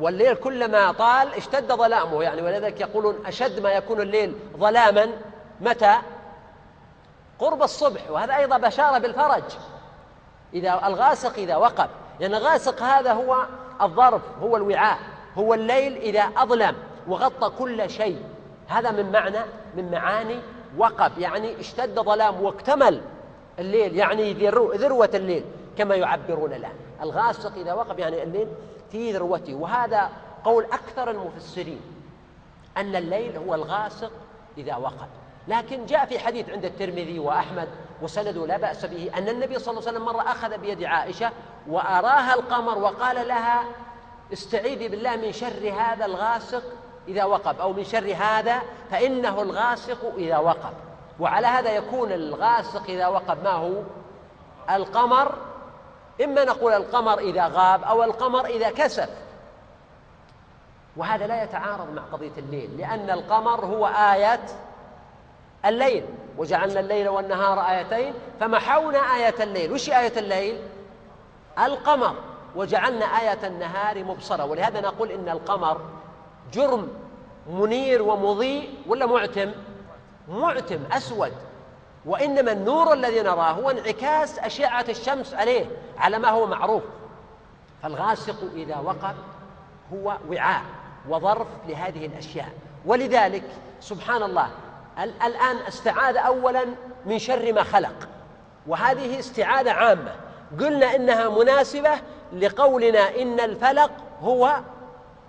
[0.00, 2.22] والليل كلما طال اشتد ظلامه.
[2.22, 5.08] يعني ولذلك يقولون أشد ما يكون الليل ظلاما.
[5.60, 5.98] متى؟
[7.38, 8.10] قرب الصبح.
[8.10, 9.42] وهذا أيضا بشارة بالفرج.
[10.54, 11.88] إذا الغاسق إذا وقب.
[12.20, 13.46] لأن الغاسق هذا هو
[13.82, 14.98] الظرف هو الوعاء.
[15.38, 16.76] هو الليل إذا أظلم
[17.08, 18.22] وغطى كل شيء.
[18.68, 19.38] هذا من معنى
[19.76, 20.40] من معاني
[20.78, 23.00] وقب يعني اشتد ظلام واكتمل
[23.58, 24.32] الليل يعني
[24.76, 25.44] ذروة الليل
[25.78, 28.48] كما يعبرون الآن الغاسق إذا وقب يعني الليل
[28.92, 29.54] في ذروته.
[29.54, 30.10] وهذا
[30.44, 31.80] قول أكثر المفسرين
[32.76, 34.10] أن الليل هو الغاسق
[34.58, 35.08] إذا وقب.
[35.48, 37.68] لكن جاء في حديث عند الترمذي وأحمد
[38.02, 41.30] وسنده لا بأس به أن النبي صلى الله عليه وسلم مرة أخذ بيد عائشة
[41.68, 43.64] وأراها القمر وقال لها
[44.32, 46.62] استعيذي بالله من شر هذا الغاسق
[47.08, 50.72] إذا وقب أو من شر هذا فإنه الغاسق إذا وقب.
[51.20, 53.82] وعلى هذا يكون الغاسق إذا وقب ما هو؟
[54.70, 55.34] القمر.
[56.24, 59.08] إما نقول القمر إذا غاب أو القمر إذا كسف
[60.96, 64.40] وهذا لا يتعارض مع قضية الليل لأن القمر هو آية
[65.64, 66.04] الليل.
[66.38, 69.72] وجعلنا الليل والنهار آيتين فمحونا آية الليل.
[69.72, 70.60] وش آية الليل؟
[71.64, 72.14] القمر.
[72.56, 74.44] وجعلنا آية النهار مبصرة.
[74.44, 75.80] ولهذا نقول إن القمر
[76.52, 76.88] جرم
[77.50, 79.52] منير ومضيء ولا معتم؟
[80.28, 81.32] معتم أسود.
[82.06, 85.66] وإنما النور الذي نراه هو انعكاس أشعة الشمس عليه
[85.98, 86.82] على ما هو معروف.
[87.82, 89.14] فالغاسق إذا وقب
[89.92, 90.62] هو وعاء
[91.08, 92.52] وظرف لهذه الأشياء.
[92.86, 93.44] ولذلك
[93.80, 94.50] سبحان الله
[94.98, 96.64] الآن استعاذ أولا
[97.06, 98.08] من شر ما خلق.
[98.66, 100.14] وهذه استعاذة عامة.
[100.60, 101.90] قلنا إنها مناسبة
[102.32, 103.90] لقولنا إن الفلق
[104.22, 104.60] هو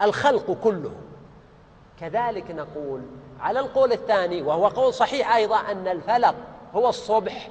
[0.01, 0.91] الخلق كله.
[1.99, 3.01] كذلك نقول
[3.39, 6.35] على القول الثاني وهو قول صحيح أيضا أن الفلق
[6.75, 7.49] هو الصبح.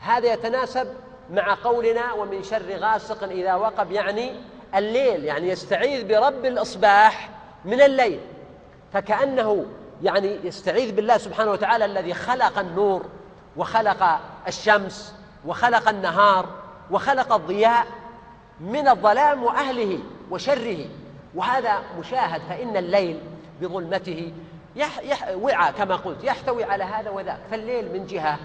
[0.00, 0.88] هذا يتناسب
[1.30, 4.32] مع قولنا ومن شر غاسق إذا وقب يعني
[4.74, 7.30] الليل يعني يستعيذ برب الإصباح
[7.64, 8.20] من الليل.
[8.92, 9.66] فكأنه
[10.02, 13.06] يعني يستعيذ بالله سبحانه وتعالى الذي خلق النور
[13.56, 15.14] وخلق الشمس
[15.46, 16.46] وخلق النهار
[16.90, 17.86] وخلق الضياء
[18.60, 19.98] من الظلام وأهله
[20.30, 20.86] وشره.
[21.34, 23.20] وهذا مشاهد فإن الليل
[23.60, 24.32] بظلمته
[24.76, 27.38] يح يح وعى كما قلت يحتوي على هذا وذاك.
[27.50, 28.38] فالليل من جهة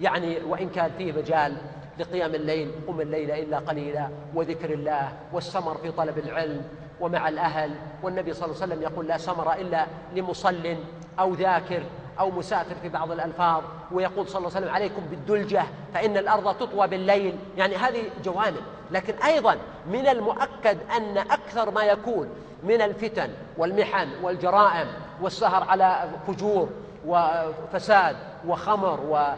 [0.00, 1.56] يعني وإن كان فيه مجال
[1.98, 6.62] لقيام الليل قم الليل إلا قليلا وذكر الله والسمر في طلب العلم
[7.00, 10.76] ومع الأهل والنبي صلى الله عليه وسلم يقول لا سمر إلا لمصل
[11.18, 11.82] أو ذاكر.
[12.20, 16.86] أو مسافر في بعض الألفاظ ويقول صلى الله عليه وسلم عليكم بالدلجة فإن الأرض تطوى
[16.86, 17.36] بالليل.
[17.56, 18.62] يعني هذه جوانب.
[18.90, 22.28] لكن أيضا من المؤكد أن أكثر ما يكون
[22.62, 24.86] من الفتن والمحن والجرائم
[25.20, 26.68] والسهر على فجور
[27.06, 29.28] وفساد وخمر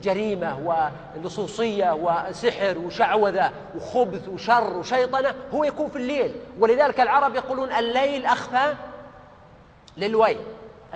[0.00, 0.58] وجريمة
[1.16, 6.34] ولصوصية وسحر وشعوذة وخبث وشر وشيطنة هو يكون في الليل.
[6.60, 8.74] ولذلك العرب يقولون الليل أخفى
[9.96, 10.38] للويل.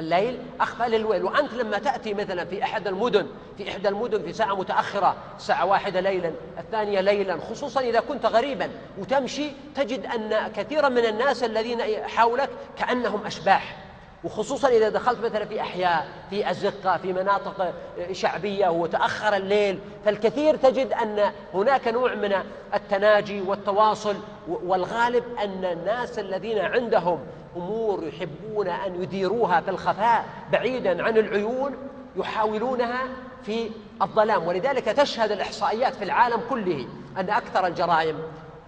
[0.01, 1.25] الليل أخفى للويل.
[1.25, 3.27] وأنت لما تأتي مثلا في أحد المدن
[3.59, 8.71] في إحدى المدن في ساعة متأخرة ساعة واحدة ليلا الثانية ليلا خصوصا إذا كنت غريبا
[8.99, 13.77] وتمشي تجد أن كثيرا من الناس الذين حولك كأنهم أشباح.
[14.25, 17.75] وخصوصا إذا دخلت مثلا في أحياء في أزقة في مناطق
[18.13, 22.35] شعبية وتأخر الليل فالكثير تجد أن هناك نوع من
[22.75, 24.17] التناجي والتواصل
[24.49, 27.19] والغالب أن الناس الذين عندهم
[27.57, 31.77] أمور يحبون أن يديروها في الخفاء بعيدا عن العيون
[32.17, 33.03] يحاولونها
[33.43, 33.71] في
[34.03, 34.47] الظلام.
[34.47, 36.87] ولذلك تشهد الإحصائيات في العالم كله
[37.17, 38.19] أن أكثر الجرائم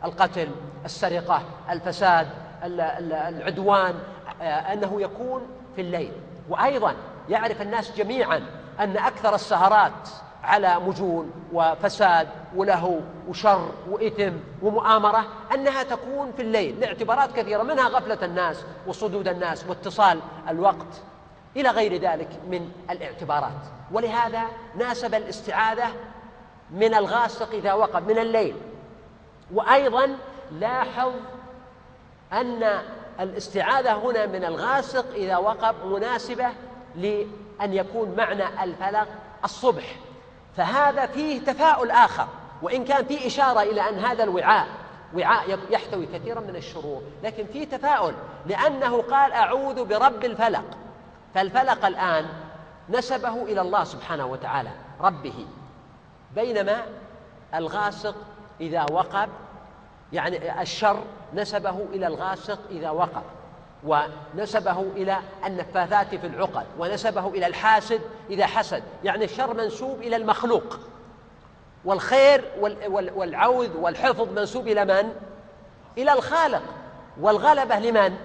[0.05, 0.49] القتل
[0.85, 2.29] السرقة الفساد
[2.64, 3.95] العدوان
[4.42, 6.12] آه، أنه يكون في الليل.
[6.49, 6.95] وأيضا
[7.29, 8.42] يعرف الناس جميعا
[8.81, 10.09] أن أكثر السهرات
[10.42, 15.24] على مجون وفساد ولهو وشر وإثم ومؤامرة
[15.55, 21.02] أنها تكون في الليل لاعتبارات كثيرة منها غفلة الناس وصدود الناس واتصال الوقت
[21.57, 23.61] إلى غير ذلك من الاعتبارات.
[23.92, 24.42] ولهذا
[24.78, 25.87] ناسب الاستعاذة
[26.70, 28.57] من الغاسق إذا وقب من الليل.
[29.55, 30.16] وأيضا
[30.52, 31.12] لاحظ
[32.33, 32.81] أن
[33.20, 36.46] الاستعاذة هنا من الغاسق إذا وقب مناسبة
[36.96, 39.09] لأن يكون معنى الفلق
[39.44, 39.96] الصبح.
[40.57, 42.27] فهذا فيه تفاؤل آخر
[42.62, 44.67] وإن كان فيه إشارة إلى أن هذا الوعاء
[45.15, 48.15] وعاء يحتوي كثيرا من الشرور لكن فيه تفاؤل
[48.47, 50.65] لأنه قال أعوذ برب الفلق.
[51.35, 52.27] فالفلق الآن
[52.88, 55.47] نسبه إلى الله سبحانه وتعالى ربه
[56.35, 56.83] بينما
[57.55, 58.15] الغاسق
[58.61, 59.29] إذا وقب
[60.12, 61.03] يعني الشر
[61.35, 63.23] نسبه إلى الغاسق إذا وقب.
[63.87, 70.79] ونسبه إلى النفاثات في العقد ونسبه إلى الحاسد إذا حسد يعني الشر منسوب إلى المخلوق.
[71.85, 72.45] والخير
[72.90, 75.12] والعوذ والحفظ منسوب إلى من؟
[75.99, 76.62] إلى الخالق.
[77.21, 78.16] والغلبة لمن؟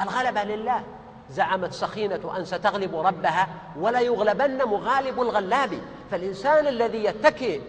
[0.00, 0.82] الغلبة لله.
[1.30, 5.78] زعمت سخينة أن ستغلب ربها ولا يغلبن مغالب الغلاب.
[6.10, 7.60] فالإنسان الذي يتكئ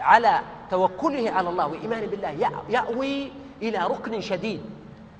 [0.00, 4.60] على توكله على الله وإيمانه بالله يأوي إلى ركن شديد.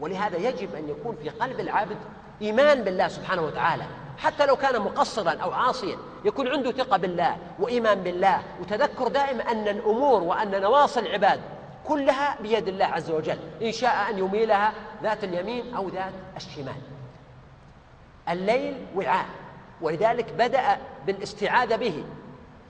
[0.00, 1.96] ولهذا يجب أن يكون في قلب العبد
[2.42, 3.84] إيمان بالله سبحانه وتعالى.
[4.18, 8.42] حتى لو كان مقصرا أو عاصيا يكون عنده ثقة بالله وإيمان بالله.
[8.61, 11.40] وتذكر دائما أن الأمور وأن نواصي العباد
[11.87, 16.74] كلها بيد الله عز وجل إن شاء أن يميلها ذات اليمين أو ذات الشمال.
[18.28, 19.26] الليل وعاء
[19.80, 22.04] ولذلك بدأ بالاستعاذة به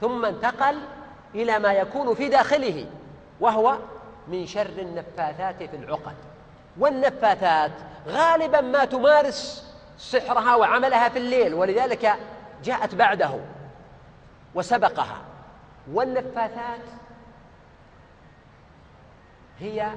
[0.00, 0.78] ثم انتقل
[1.34, 2.86] إلى ما يكون في داخله
[3.40, 3.78] وهو
[4.28, 6.14] من شر النفاثات في العقد.
[6.78, 7.72] والنفاثات
[8.06, 12.16] غالبا ما تمارس سحرها وعملها في الليل ولذلك
[12.64, 13.30] جاءت بعده
[14.54, 15.18] وسبقها.
[15.92, 16.80] والنفاثات
[19.60, 19.90] هي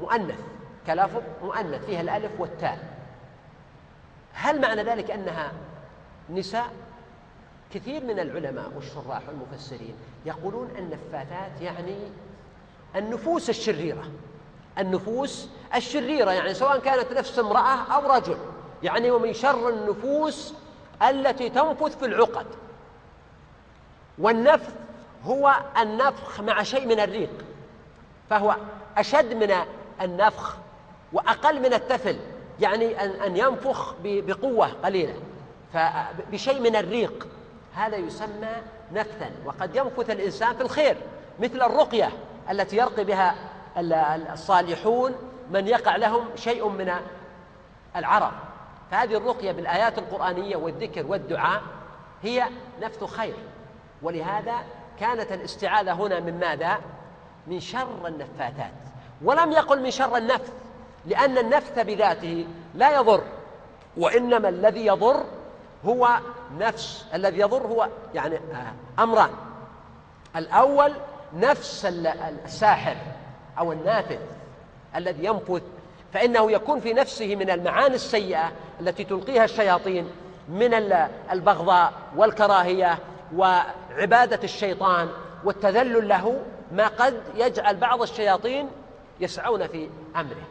[0.00, 0.38] مؤنث
[0.86, 2.78] كلفظ مؤنث فيها الألف والتاء.
[4.32, 5.52] هل معنى ذلك أنها
[6.30, 6.72] نساء؟
[7.74, 9.94] كثير من العلماء والشراح والمفسرين
[10.26, 11.96] يقولون النفاثات يعني
[12.96, 14.04] النفوس الشريرة.
[14.80, 18.36] النفوس الشريرة يعني سواء كانت نفس امرأة أو رجل.
[18.82, 20.54] يعني ومن شر النفوس
[21.02, 22.46] التي تنفث في العقد.
[24.18, 24.74] والنفث
[25.24, 27.44] هو النفخ مع شيء من الريق
[28.30, 28.56] فهو
[28.96, 29.54] أشد من
[30.00, 30.56] النفخ
[31.12, 32.16] وأقل من التفل
[32.60, 35.14] يعني أن ينفخ بقوة قليلة
[35.72, 37.26] فبشيء من الريق.
[37.74, 38.48] هذا يسمى
[38.92, 40.96] نفثا وقد ينفث الإنسان في الخير
[41.40, 42.10] مثل الرقية
[42.50, 43.34] التي يرقي بها
[44.32, 45.14] الصالحون
[45.50, 46.92] من يقع لهم شيء من
[47.96, 48.32] العرض
[48.90, 51.62] فهذه الرقية بالآيات القرآنية والذكر والدعاء
[52.22, 52.44] هي
[52.80, 53.34] نفث خير.
[54.02, 54.54] ولهذا
[55.00, 56.78] كانت الاستعاذة هنا من ماذا؟
[57.46, 58.72] من شر النفاثات.
[59.22, 60.52] ولم يقل من شر النفث
[61.06, 63.22] لأن النفث بذاته لا يضر
[63.96, 65.24] وإنما الذي يضر
[65.84, 66.18] هو
[66.58, 69.30] نفس الذي يضر هو يعني آه، أمران.
[70.36, 70.92] الأول
[71.34, 71.84] نفس
[72.44, 72.96] الساحر.
[73.58, 74.18] أو النافذ
[74.96, 75.62] الذي ينفث
[76.12, 80.10] فإنه يكون في نفسه من المعاني السيئة التي تلقيها الشياطين
[80.48, 80.74] من
[81.32, 82.98] البغضاء والكراهية
[83.36, 85.08] وعبادة الشيطان
[85.44, 88.68] والتذلل له ما قد يجعل بعض الشياطين
[89.20, 90.42] يسعون في أمره.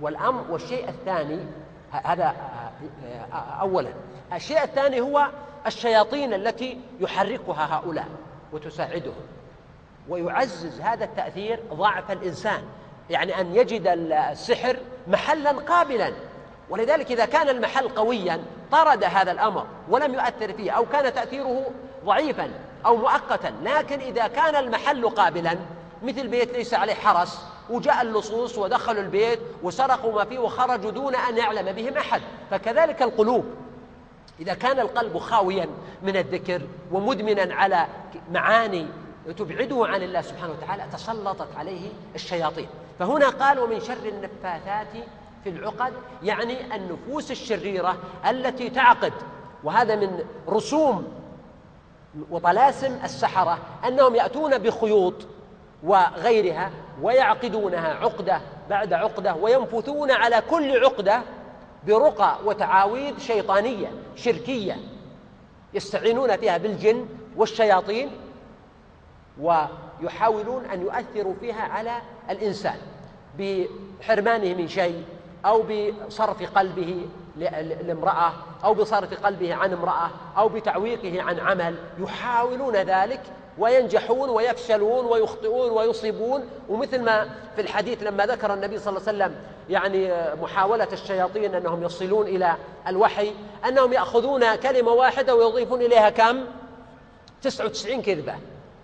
[0.00, 1.38] والأمر والشيء الثاني
[1.90, 2.34] هذا
[3.60, 3.90] أولا
[4.32, 5.26] الشيء الثاني هو
[5.66, 8.08] الشياطين التي يحركها هؤلاء
[8.52, 9.14] وتساعدهم.
[10.08, 12.62] ويعزز هذا التأثير ضعف الإنسان.
[13.10, 14.76] يعني أن يجد السحر
[15.08, 16.12] محلا قابلا.
[16.70, 18.40] ولذلك إذا كان المحل قويا
[18.72, 21.70] طرد هذا الأمر ولم يؤثر فيه أو كان تأثيره
[22.04, 22.50] ضعيفا
[22.86, 23.54] أو مؤقتا.
[23.62, 25.58] لكن إذا كان المحل قابلا
[26.02, 27.40] مثل بيت ليس عليه حرس
[27.70, 32.22] وجاء اللصوص ودخلوا البيت وسرقوا ما فيه وخرجوا دون أن يعلم بهم أحد.
[32.50, 33.44] فكذلك القلوب.
[34.40, 35.68] إذا كان القلب خاويا
[36.02, 36.62] من الذكر
[36.92, 37.86] ومدمنا على
[38.32, 38.86] معاني
[39.32, 42.68] تبعده عن الله سبحانه وتعالى تسلطت عليه الشياطين.
[42.98, 44.92] فهنا قال ومن شر النفاثات
[45.44, 47.96] في العقد يعني النفوس الشريرة
[48.30, 49.12] التي تعقد.
[49.64, 51.08] وهذا من رسوم
[52.30, 53.58] وطلاسم السحرة
[53.88, 55.14] أنهم يأتون بخيوط
[55.82, 56.70] وغيرها
[57.02, 61.22] ويعقدونها عقدة بعد عقدة وينفثون على كل عقدة
[61.86, 64.76] برقى وتعاويذ شيطانية شركية
[65.74, 67.06] يستعينون فيها بالجن
[67.36, 68.10] والشياطين.
[69.40, 71.92] ويحاولون أن يؤثروا فيها على
[72.30, 72.76] الإنسان
[73.38, 75.04] بحرمانه من شيء
[75.46, 77.06] أو بصرف قلبه
[77.86, 78.32] لامرأة
[78.64, 81.74] أو بصرف قلبه عن امرأة أو بتعويقه عن عمل.
[81.98, 83.20] يحاولون ذلك
[83.58, 86.44] وينجحون ويفشلون ويخطئون ويصيبون.
[86.68, 89.36] ومثل ما في الحديث لما ذكر النبي صلى الله عليه وسلم
[89.70, 92.54] يعني محاولة الشياطين أنهم يصلون إلى
[92.88, 93.32] الوحي
[93.68, 96.44] أنهم يأخذون كلمة واحدة ويضيفون إليها كم؟
[97.42, 98.34] 99 كذبة.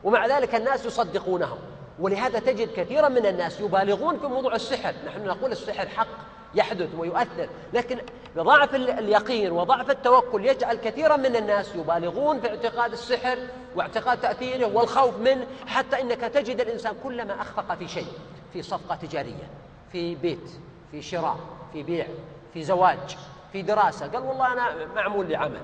[0.05, 1.59] ومع ذلك الناس يصدقونهم.
[1.99, 4.95] ولهذا تجد كثيرا من الناس يبالغون في موضوع السحر.
[5.07, 6.07] نحن نقول السحر حق
[6.55, 7.49] يحدث ويؤثر.
[7.73, 7.99] لكن
[8.37, 13.39] بضعف اليقين وضعف التوكل يجعل كثيرا من الناس يبالغون في اعتقاد السحر
[13.77, 18.13] واعتقاد تأثيره والخوف منه حتى إنك تجد الإنسان كلما أخفق في شيء
[18.53, 19.51] في صفقة تجارية
[19.93, 20.51] في بيت
[20.91, 21.37] في شراء
[21.73, 22.07] في بيع
[22.55, 23.17] في زواج
[23.53, 24.07] في دراسة.
[24.07, 25.63] قال والله أنا معمول لي عمل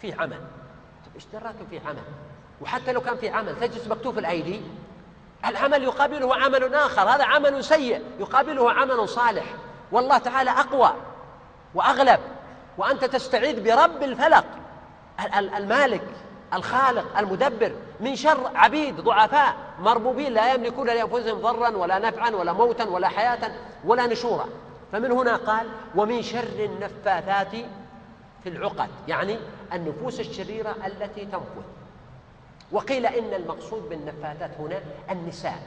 [0.00, 0.38] في عمل.
[1.04, 2.02] طيب إيش دراك في عمل؟
[2.60, 4.60] وحتى لو كان في عمل تجلس مكتوب في الأيدي.
[5.46, 9.44] العمل يقابله عمل آخر هذا عمل سيء يقابله عمل صالح.
[9.92, 10.92] والله تعالى أقوى
[11.74, 12.20] وأغلب
[12.78, 14.44] وأنت تستعيذ برب الفلق.
[15.36, 16.02] المالك
[16.54, 22.84] الخالق المدبر من شر عبيد ضعفاء مربوبين لا يملكون لأنفسهم ضرا ولا نفعا ولا موتا
[22.84, 23.52] ولا حياة
[23.84, 24.46] ولا نشورا.
[24.92, 27.50] فمن هنا قال ومن شر النفاثات
[28.42, 29.38] في العقد يعني
[29.72, 31.75] النفوس الشريرة التي تنفث.
[32.72, 35.62] وقيل إن المقصود بالنفاثات هنا النساء.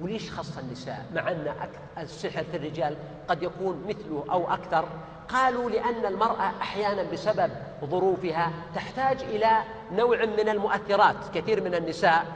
[0.00, 1.54] وليش خص النساء؟ مع أن
[1.98, 2.96] السحر في الرجال
[3.28, 4.88] قد يكون مثله أو أكثر.
[5.28, 7.50] قالوا لأن المرأة أحيانا بسبب
[7.84, 9.50] ظروفها تحتاج إلى
[9.92, 12.26] نوع من المؤثرات كثير من النساء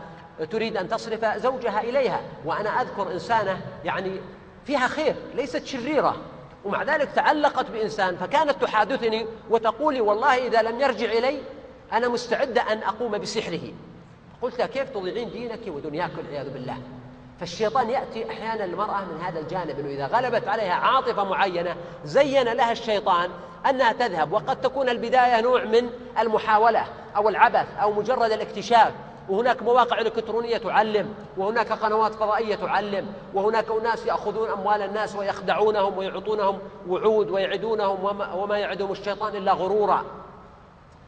[0.50, 2.20] تريد أن تصرف زوجها إليها.
[2.44, 4.20] وأنا أذكر إنسانة يعني
[4.66, 6.16] فيها خير ليست شريرة.
[6.64, 11.40] ومع ذلك تعلقت بإنسان فكانت تحادثني وتقول والله إذا لم يرجع إلي
[11.92, 13.72] أنا مستعدة أن أقوم بسحره.
[14.42, 16.76] قلت كيف تضيعين دينك ودنياك والعياذ بالله؟
[17.40, 22.72] فالشيطان يأتي أحيانا المرأة من هذا الجانب أنه إذا غلبت عليها عاطفة معينة زين لها
[22.72, 23.30] الشيطان
[23.70, 28.92] أنها تذهب وقد تكون البداية نوع من المحاولة أو العبث أو مجرد الاكتشاف.
[29.28, 36.58] وهناك مواقع إلكترونية تعلم وهناك قنوات فضائية تعلم وهناك أناس يأخذون أموال الناس ويخدعونهم ويعطونهم
[36.88, 40.04] وعود ويعدونهم وما, وما يعدهم الشيطان إلا غرورا.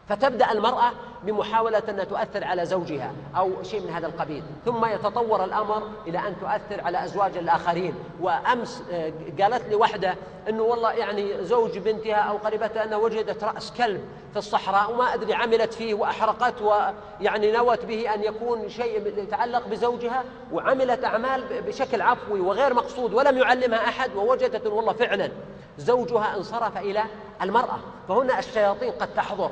[0.08, 0.92] فتبدأ المرأة
[1.22, 4.42] بمحاولة أن تؤثر على زوجها أو شيء من هذا القبيل.
[4.64, 7.94] ثم يتطور الأمر إلى أن تؤثر على أزواج الآخرين.
[8.20, 10.14] وأمس آه، قالت لي وحدة
[10.48, 14.00] أنه والله يعني زوج بنتها أو قريبتها أنها وجدت رأس كلب
[14.32, 20.24] في الصحراء وما أدري عملت فيه وأحرقت ويعني نوت به أن يكون شيء يتعلق بزوجها
[20.52, 25.30] وعملت أعمال بشكل عفوي وغير مقصود ولم يعلمها أحد ووجدت والله فعلا
[25.78, 27.04] زوجها انصرف إلى
[27.42, 27.78] المرأة.
[28.08, 29.50] فهنا الشياطين قد تحضر.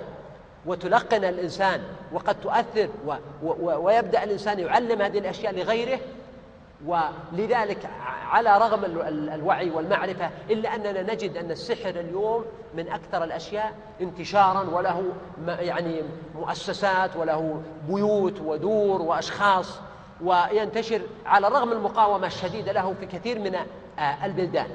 [0.67, 1.81] وتلقن الإنسان
[2.13, 5.99] وقد تؤثر و و ويبدأ الإنسان يعلم هذه الأشياء لغيره
[6.87, 7.91] ولذلك
[8.31, 8.85] على رغم
[9.35, 12.45] الوعي والمعرفة إلا أننا نجد أن السحر اليوم
[12.75, 15.03] من أكثر الأشياء انتشارا وله
[15.47, 16.03] يعني
[16.35, 19.79] مؤسسات وله بيوت ودور وأشخاص
[20.23, 23.55] وينتشر على الرغم المقاومة الشديدة له في كثير من
[23.99, 24.69] آه، البلدان.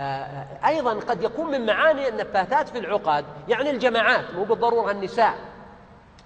[0.00, 5.34] وأيضا قد يكون من معاني النفاثات في العقد يعني الجماعات مو بالضرورة النساء.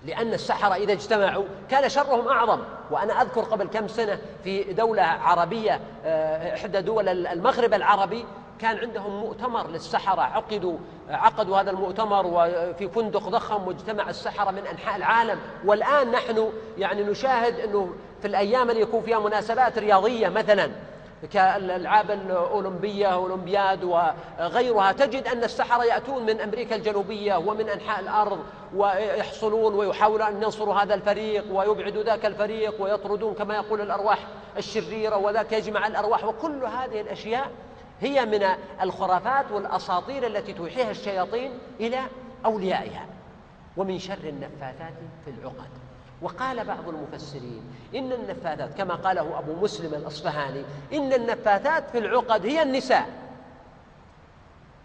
[0.04, 2.60] لأن السحرة إذا اجتمعوا كان شرهم أعظم.
[2.90, 8.24] وأنا أذكر قبل كم سنة في دولة عربية آه، إحدى دول المغرب العربي
[8.60, 10.22] كان عندهم مؤتمر للسحرة.
[10.22, 10.76] عقدوا
[11.08, 15.38] عقدوا هذا المؤتمر وفي فندق ضخم واجتمع السحرة من أنحاء العالم.
[15.64, 20.70] والآن نحن يعني نشاهد أنه في الأيام اللي يكون فيها مناسبات رياضية مثلا
[21.32, 28.38] كالألعاب الأولمبية أولمبياد وغيرها تجد أن السحرة يأتون من أمريكا الجنوبية ومن أنحاء الأرض
[28.74, 34.18] ويحصلون ويحاولون أن ينصروا هذا الفريق ويبعدوا ذاك الفريق ويطردون كما يقول الأرواح
[34.56, 36.24] الشريرة وذاك يجمع الأرواح.
[36.24, 37.50] وكل هذه الأشياء
[38.00, 38.46] هي من
[38.82, 42.00] الخرافات والأساطير التي توحيها الشياطين إلى
[42.44, 43.06] أوليائها
[43.76, 44.94] ومن شر النفاثات
[45.24, 45.83] في العقد.
[46.24, 47.62] وقال بعض المفسرين
[47.94, 53.08] إن النفاثات كما قاله أبو مسلم الأصفهاني إن النفاثات في العقد هي النساء.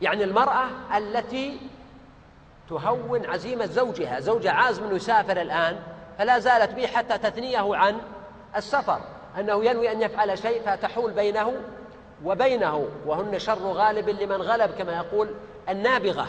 [0.02, 0.68] يعني المرأة
[0.98, 1.60] التي
[2.70, 5.80] تهون عزيمة زوجها زوجها عازم أنه يسافر الآن
[6.18, 7.98] فلا زالت به حتى تثنيه عن
[8.56, 9.02] السفر
[9.40, 11.54] أنه ينوي أن يفعل شيء فتحول بينه
[12.26, 15.30] وبينه وهن شر غالب لمن غلب كما يقول
[15.70, 16.28] النابغة.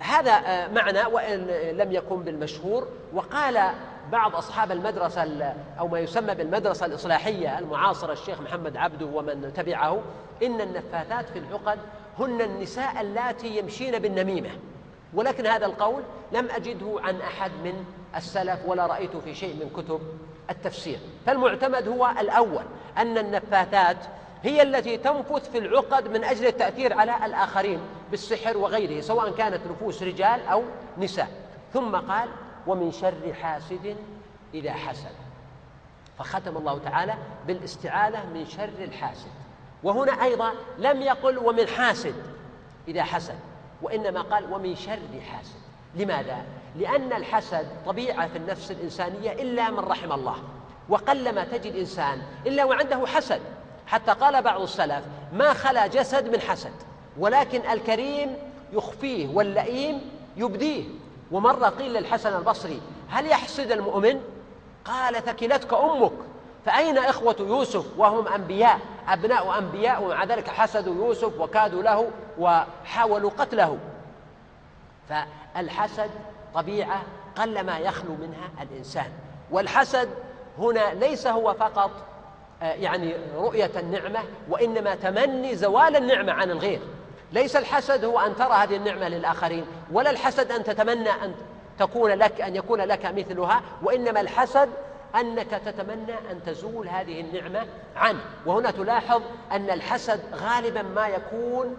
[0.00, 2.88] فهذا معنى وإن لم يكن بالمشهور.
[3.14, 3.70] وقال
[4.12, 10.02] بعض أصحاب المدرسة أو ما يسمى بالمدرسة الإصلاحية المعاصرة الشيخ محمد عبده ومن تبعه
[10.42, 11.78] إن النفاثات في العقد
[12.18, 14.50] هن النساء اللاتي يمشين بالنميمة.
[15.14, 16.02] ولكن هذا القول
[16.32, 17.84] لم أجده عن أحد من
[18.16, 20.00] السلف ولا رأيته في شيء من كتب
[20.50, 20.98] التفسير.
[21.26, 22.64] فالمعتمد هو الأول
[22.98, 23.96] أن النفاثات
[24.42, 27.80] هي التي تنفث في العقد من أجل التأثير على الآخرين
[28.10, 30.62] بالسحر وغيره سواء كانت نفوس رجال أو
[30.98, 31.28] نساء.
[31.72, 32.28] ثم قال
[32.66, 33.96] ومن شر حاسد
[34.54, 35.14] إذا حسد.
[36.18, 37.14] فختم الله تعالى
[37.46, 39.30] بالاستعاذة من شر الحاسد.
[39.82, 42.14] وهنا أيضا لم يقل ومن حاسد
[42.88, 43.38] إذا حسد
[43.82, 45.60] وإنما قال ومن شر حاسد
[45.94, 46.44] لماذا؟
[46.76, 50.36] لأن الحسد طبيعة في النفس الإنسانية إلا من رحم الله.
[50.88, 53.40] وقلما تجد إنسان إلا وعنده حسد.
[53.86, 56.72] حتى قال بعض السلف ما خلا جسد من حسد
[57.18, 58.36] ولكن الكريم
[58.72, 60.84] يخفيه واللئيم يبديه.
[61.32, 64.20] ومرة قيل للحسن البصري هل يحسد المؤمن؟
[64.84, 66.12] قال ثكلتك أمك.
[66.66, 68.78] فأين إخوة يوسف وهم أنبياء؟
[69.08, 73.78] أبناء أنبياء ومع ذلك حسدوا يوسف وكادوا له وحاولوا قتله.
[75.08, 76.10] فالحسد
[76.54, 77.02] طبيعة
[77.36, 79.12] قلما يخلو منها الإنسان
[79.50, 80.08] والحسد
[80.58, 81.90] هنا ليس هو فقط
[82.62, 86.80] يعني رؤية النعمة وإنما تمني زوال النعمة عن الغير.
[87.32, 91.34] ليس الحسد هو أن ترى هذه النعمة للآخرين ولا الحسد أن تتمنى أن
[91.78, 94.68] تكون لك أن يكون لك مثلها وإنما الحسد
[95.20, 98.20] أنك تتمنى أن تزول هذه النعمة عنه.
[98.46, 101.76] وهنا تلاحظ أن الحسد غالبا ما يكون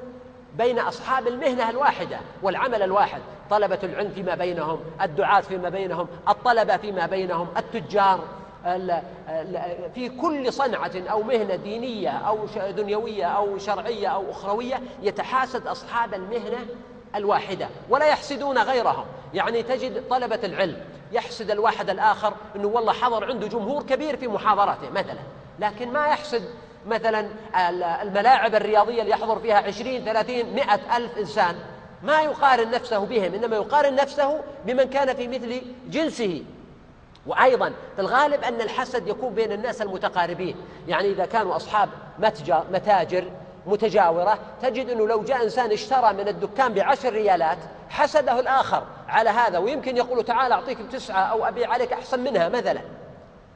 [0.57, 3.21] بين أصحاب المهنة الواحدة والعمل الواحد.
[3.49, 8.19] طلبة العلم فيما بينهم الدعاة فيما بينهم الطلبة فيما بينهم التجار.
[9.95, 16.65] في كل صنعة أو مهنة دينية أو دنيوية أو شرعية أو أخروية يتحاسد أصحاب المهنة
[17.15, 19.05] الواحدة ولا يحسدون غيرهم.
[19.33, 20.77] يعني تجد طلبة العلم
[21.11, 25.19] يحسد الواحد الآخر أنه والله حضر عنده جمهور كبير في محاضرته مثلا.
[25.59, 26.43] لكن ما يحسد
[26.87, 27.27] مثلا
[28.01, 31.55] الملاعب الرياضية اللي يحضر فيها عشرين ثلاثين مئة ألف إنسان.
[32.03, 36.43] ما يقارن نفسه بهم إنما يقارن نفسه بمن كان في مثل جنسه.
[37.27, 40.55] وأيضا في الغالب أن الحسد يكون بين الناس المتقاربين.
[40.87, 41.89] يعني إذا كانوا أصحاب
[42.71, 43.25] متاجر
[43.65, 47.57] متجاورة تجد أنه لو جاء إنسان اشترى من الدكان بعشر ريالات
[47.89, 49.57] حسده الآخر على هذا.
[49.57, 52.81] ويمكن يقول تعال أعطيك بتسعة أو أبيع عليك أحسن منها مثلا.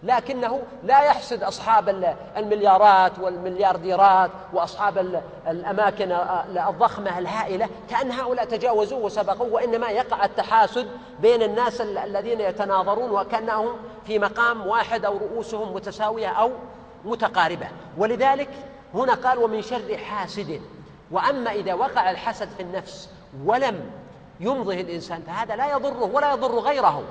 [0.07, 6.11] لكنه لا يحسد أصحاب المليارات والمليارديرات وأصحاب الأماكن
[6.69, 10.87] الضخمة الهائلة كأن هؤلاء تجاوزوا وسبقوا وإنما يقع التحاسد
[11.19, 16.51] بين الناس الذين يتناظرون وكأنهم في مقام واحد أو رؤوسهم متساوية أو
[17.05, 17.67] متقاربة.
[17.97, 18.49] ولذلك
[18.93, 20.61] هنا قال ومن شر حاسد.
[21.11, 23.09] وأما إذا وقع الحسد في النفس
[23.45, 23.91] ولم
[24.39, 27.03] يمضه الإنسان فهذا لا يضره ولا يضر غيره.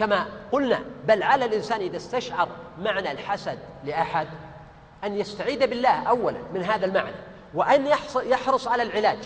[0.00, 2.48] كما قلنا بل على الإنسان إذا استشعر
[2.78, 4.26] معنى الحسد لأحد
[5.04, 7.16] أن يستعيذ بالله أولا من هذا المعنى
[7.54, 7.86] وأن
[8.22, 9.18] يحرص على العلاج.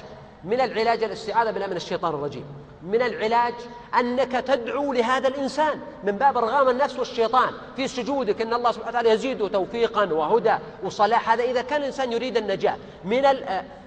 [0.44, 2.44] من العلاج الاستعاذة بالله من الشيطان الرجيم.
[2.82, 3.54] من العلاج
[3.98, 7.50] أنك تدعو لهذا الإنسان من باب إرغام النفس والشيطان.
[7.76, 11.30] في سجودك أن الله سبحانه وتعالى يزيده توفيقا وهدى وصلاح.
[11.30, 12.76] هذا إذا كان الإنسان يريد النجاة.
[13.04, 13.22] من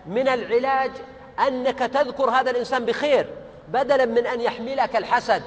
[0.05, 0.91] من العلاج
[1.47, 3.27] أنك تذكر هذا الإنسان بخير
[3.67, 5.41] بدلا من أن يحملك الحسد.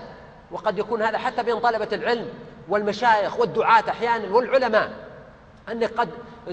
[0.52, 2.28] وقد يكون هذا حتى بين طلبة العلم
[2.68, 4.90] والمشايخ والدعاة أحيانا والعلماء
[5.72, 6.08] أنك قد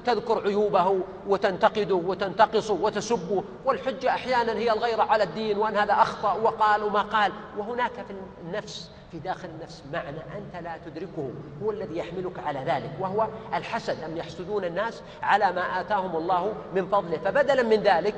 [0.05, 6.83] تذكر عيوبه وتنتقده وتنتقصه وتسبه والحجة أحيانا هي الغيرة على الدين وأن هذا أخطأ وقال
[6.83, 7.31] وما قال.
[7.57, 11.31] وهناك في النفس في داخل النفس معنى أنت لا تدركه
[11.63, 16.87] هو الذي يحملك على ذلك وهو الحسد أم يحسدون الناس على ما آتاهم الله من
[16.87, 17.17] فضله.
[17.17, 18.15] فبدلا من ذلك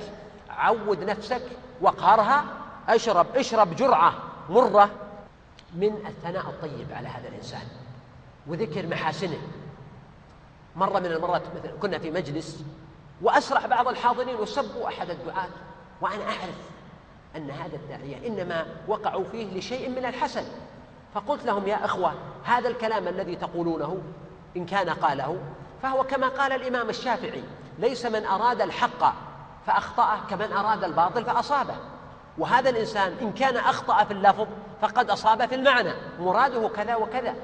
[0.50, 1.42] عود نفسك
[1.82, 2.44] وقهرها
[2.90, 4.14] اشرب اشرب جرعة
[4.50, 4.90] مرة
[5.74, 7.68] من الثناء الطيب على هذا الإنسان
[8.48, 9.38] وذكر محاسنه.
[10.76, 12.64] مرة من المرات مثلا كنا في مجلس
[13.22, 15.50] وأسرع بعض الحاضرين وسبوا أحد الدعاة
[16.02, 16.70] وأنا أعرف
[17.36, 20.44] أن هذا الداعية إنما وقعوا فيه لشيء من الحسن.
[21.14, 22.14] فقلت لهم يا أخوة
[22.44, 23.98] هذا الكلام الذي تقولونه
[24.58, 25.38] إن كان قاله
[25.82, 27.44] فهو كما قال الإمام الشافعي
[27.80, 29.14] ليس من أراد الحق
[29.68, 31.76] فأخطأه كمن أراد الباطل فأصابه.
[32.38, 34.48] وهذا الإنسان إن كان أخطأ في اللفظ
[34.82, 37.36] فقد أصاب في المعنى مراده كذا وكذا.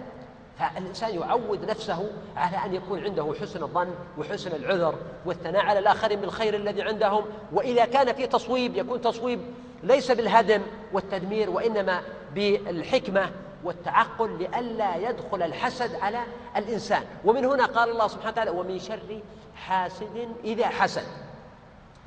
[0.59, 6.55] فالإنسان يعود نفسه على أن يكون عنده حسن الظن وحسن العذر والثناء على الآخرين بالخير
[6.55, 7.25] الذي عندهم.
[7.51, 9.39] وإذا كان في تصويب يكون تصويب
[9.83, 10.61] ليس بالهدم
[10.93, 12.01] والتدمير وإنما
[12.35, 13.31] بالحكمة
[13.63, 16.23] والتعقل لئلا يدخل الحسد على
[16.57, 17.03] الإنسان.
[17.25, 19.19] ومن هنا قال الله سبحانه وتعالى ومن شر
[19.55, 21.05] حاسد إذا حسد.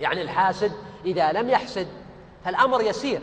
[0.00, 0.72] يعني الحاسد
[1.04, 1.88] إذا لم يحسد
[2.45, 3.20] فالأمر يسير.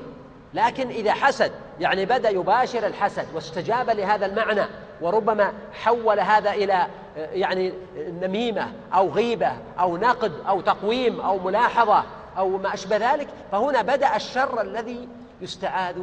[0.53, 4.65] لكن إذا حسد يعني بدأ يباشر الحسد واستجاب لهذا المعنى
[5.01, 6.87] وربما حول هذا إلى
[7.17, 12.03] يعني نميمة أو غيبة أو نقد أو تقويم أو ملاحظة
[12.37, 15.07] أو ما أشبه ذلك فهنا بدأ الشر الذي
[15.41, 15.95] يستعاذ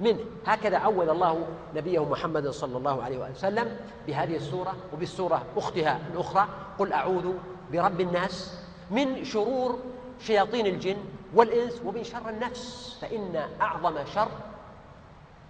[0.00, 0.18] منه.
[0.46, 1.46] هكذا عود الله
[1.76, 6.48] نبيه محمد صلى الله عليه وسلم بهذه السورة وبالسورة أختها الأخرى
[6.78, 7.32] قل أعوذ
[7.72, 8.54] برب الناس
[8.90, 9.78] من شرور
[10.26, 10.96] شياطين الجن
[11.34, 14.28] والإنس ومن شر النفس فإن أعظم شر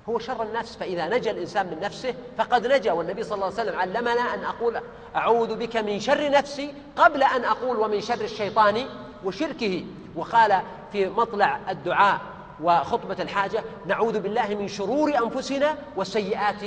[0.09, 3.79] هو شر النفس فإذا نجا الإنسان من نفسه فقد نجا والنبي صلى الله عليه وسلم
[3.79, 4.81] علمنا أن أقول
[5.17, 8.87] أعوذ بك من شر نفسي قبل أن أقول ومن شر الشيطان
[9.25, 9.85] وشركه.
[10.17, 10.61] وقال
[10.93, 12.21] في مطلع الدعاء
[12.63, 16.63] وخطبة الحاجة نعوذ بالله من شرور أنفسنا وسيئات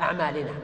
[0.00, 0.54] أعمالنا.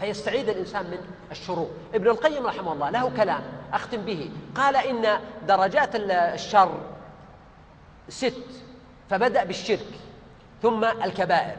[0.00, 0.98] فيستعيد الإنسان من
[1.30, 1.70] الشرور.
[1.94, 3.42] ابن القيم رحمه الله له كلام
[3.72, 4.30] أختم به.
[4.54, 6.80] قال إن درجات الشر
[8.08, 8.46] ست
[9.10, 9.86] فبدأ بالشرك
[10.62, 11.56] ثم الكبائر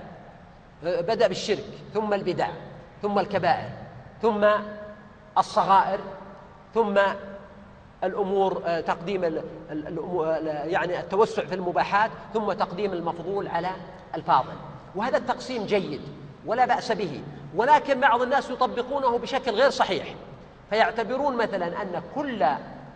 [0.84, 2.50] بدأ بالشرك ثم البدع
[3.02, 3.70] ثم الكبائر
[4.22, 4.48] ثم
[5.38, 6.00] الصغائر
[6.74, 7.00] ثم
[8.04, 9.24] الأمور تقديم
[10.66, 13.72] يعني التوسع في المباحات ثم تقديم المفضول على
[14.16, 14.54] الفاضل.
[14.96, 16.02] وهذا التقسيم جيد.
[16.46, 17.22] ولا بأس به.
[17.56, 20.16] ولكن بعض الناس يطبقونه بشكل غير صحيح.
[20.70, 22.46] فيعتبرون مثلا أن كل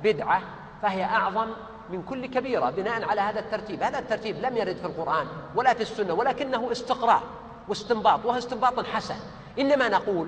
[0.03, 0.41] بدعة
[0.81, 1.47] فهي أعظم
[1.89, 3.83] من كل كبيرة بناء على هذا الترتيب.
[3.83, 7.21] هذا الترتيب لم يرد في القرآن ولا في السنة ولكنه استقراء
[7.67, 9.15] واستنباط وهو استنباط حسن.
[9.59, 10.27] إنما نقول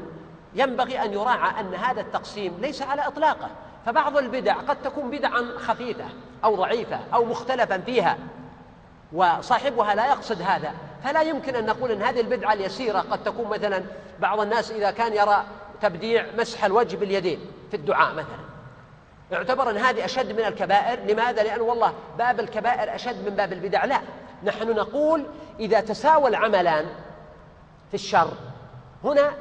[0.53, 3.49] ينبغي أن يراعى أن هذا التقسيم ليس على إطلاقه.
[3.85, 6.05] فبعض البدع قد تكون بدعا خفيفة
[6.43, 8.17] أو ضعيفة أو مختلفا فيها.
[9.13, 10.73] وصاحبها لا يقصد هذا.
[11.03, 13.83] فلا يمكن أن نقول أن هذه البدعة اليسيرة قد تكون مثلا
[14.19, 15.43] بعض الناس إذا كان يرى
[15.81, 17.39] تبديع مسح الوجه باليدين
[17.71, 18.41] في الدعاء مثلا.
[19.31, 20.99] يعتبر أن هذه أشد من الكبائر.
[20.99, 23.85] لماذا؟ لأن والله باب الكبائر أشد من باب البدع.
[23.85, 24.01] لا.
[24.43, 25.25] نحن نقول
[25.59, 26.85] إذا تساوى العملان
[27.89, 28.31] في الشر
[29.03, 29.33] هنا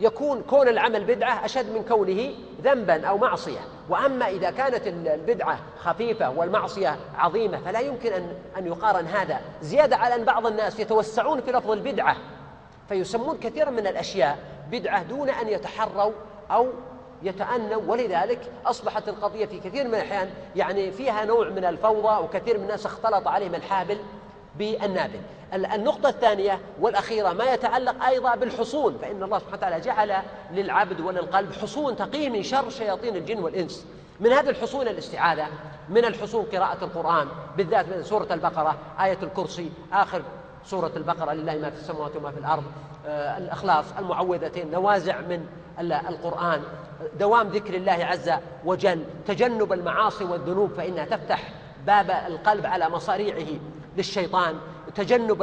[0.00, 2.30] يكون كون العمل بدعة أشد من كونه
[2.62, 3.60] ذنبا أو معصية.
[3.88, 9.40] وأما إذا كانت البدعة خفيفة والمعصية عظيمة فلا يمكن أن أن يقارن هذا.
[9.62, 12.16] زيادة على أن بعض الناس يتوسعون في لفظ البدعة
[12.88, 14.38] فيسمون كثيرا من الأشياء
[14.70, 16.12] بدعة دون أن يتحروا
[16.50, 16.68] أو
[17.22, 17.82] يتأنوا.
[17.86, 22.86] ولذلك أصبحت القضية في كثير من الأحيان يعني فيها نوع من الفوضى وكثير من الناس
[22.86, 23.98] اختلط عليهم الحابل.
[24.58, 25.20] بالنابل.
[25.54, 30.16] النقطة الثانية والأخيرة ما يتعلق أيضا بالحصون فإن الله سبحانه وتعالى جعل
[30.52, 33.86] للعبد وللقلب حصون تقيه من شر شياطين الجن والإنس.
[34.20, 35.46] من هذه الحصون الاستعاذة
[35.88, 40.22] من الحصون قراءة القرآن بالذات من سورة البقرة آية الكرسي آخر
[40.64, 42.64] سورة البقرة لله ما في السماوات وما في الأرض
[43.06, 45.46] آه الإخلاص المعوذتين نوازع من
[45.80, 46.62] القرآن
[47.20, 48.30] دوام ذكر الله عز
[48.64, 51.52] وجل تجنب المعاصي والذنوب فإنها تفتح
[51.86, 53.46] باب القلب على مصاريعه.
[53.98, 54.58] للشيطان
[54.94, 55.42] تجنب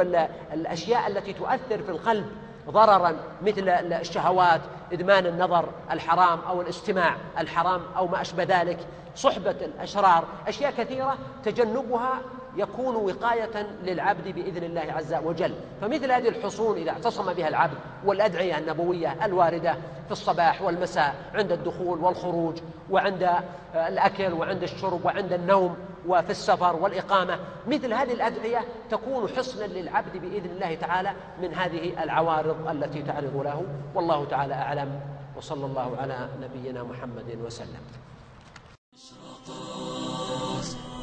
[0.52, 2.26] الأشياء التي تؤثر في القلب
[2.70, 4.60] ضررا مثل الشهوات
[4.92, 8.78] إدمان النظر الحرام أو الاستماع الحرام أو ما أشبه ذلك
[9.16, 12.20] صحبة الأشرار أشياء كثيرة تجنبها
[12.56, 15.54] يكون وقاية للعبد بإذن الله عز وجل.
[15.80, 19.74] فمثل هذه الحصون إذا اعتصم بها العبد والأدعية النبوية الواردة
[20.06, 22.58] في الصباح والمساء عند الدخول والخروج
[22.90, 23.30] وعند
[23.74, 25.76] الأكل وعند الشرب وعند النوم
[26.06, 32.68] وفي السفر والإقامة مثل هذه الأدعية تكون حصنا للعبد بإذن الله تعالى من هذه العوارض
[32.68, 33.62] التي تعرض له.
[33.94, 35.00] والله تعالى أعلم.
[35.36, 37.80] وصلى الله على نبينا محمد وسلم.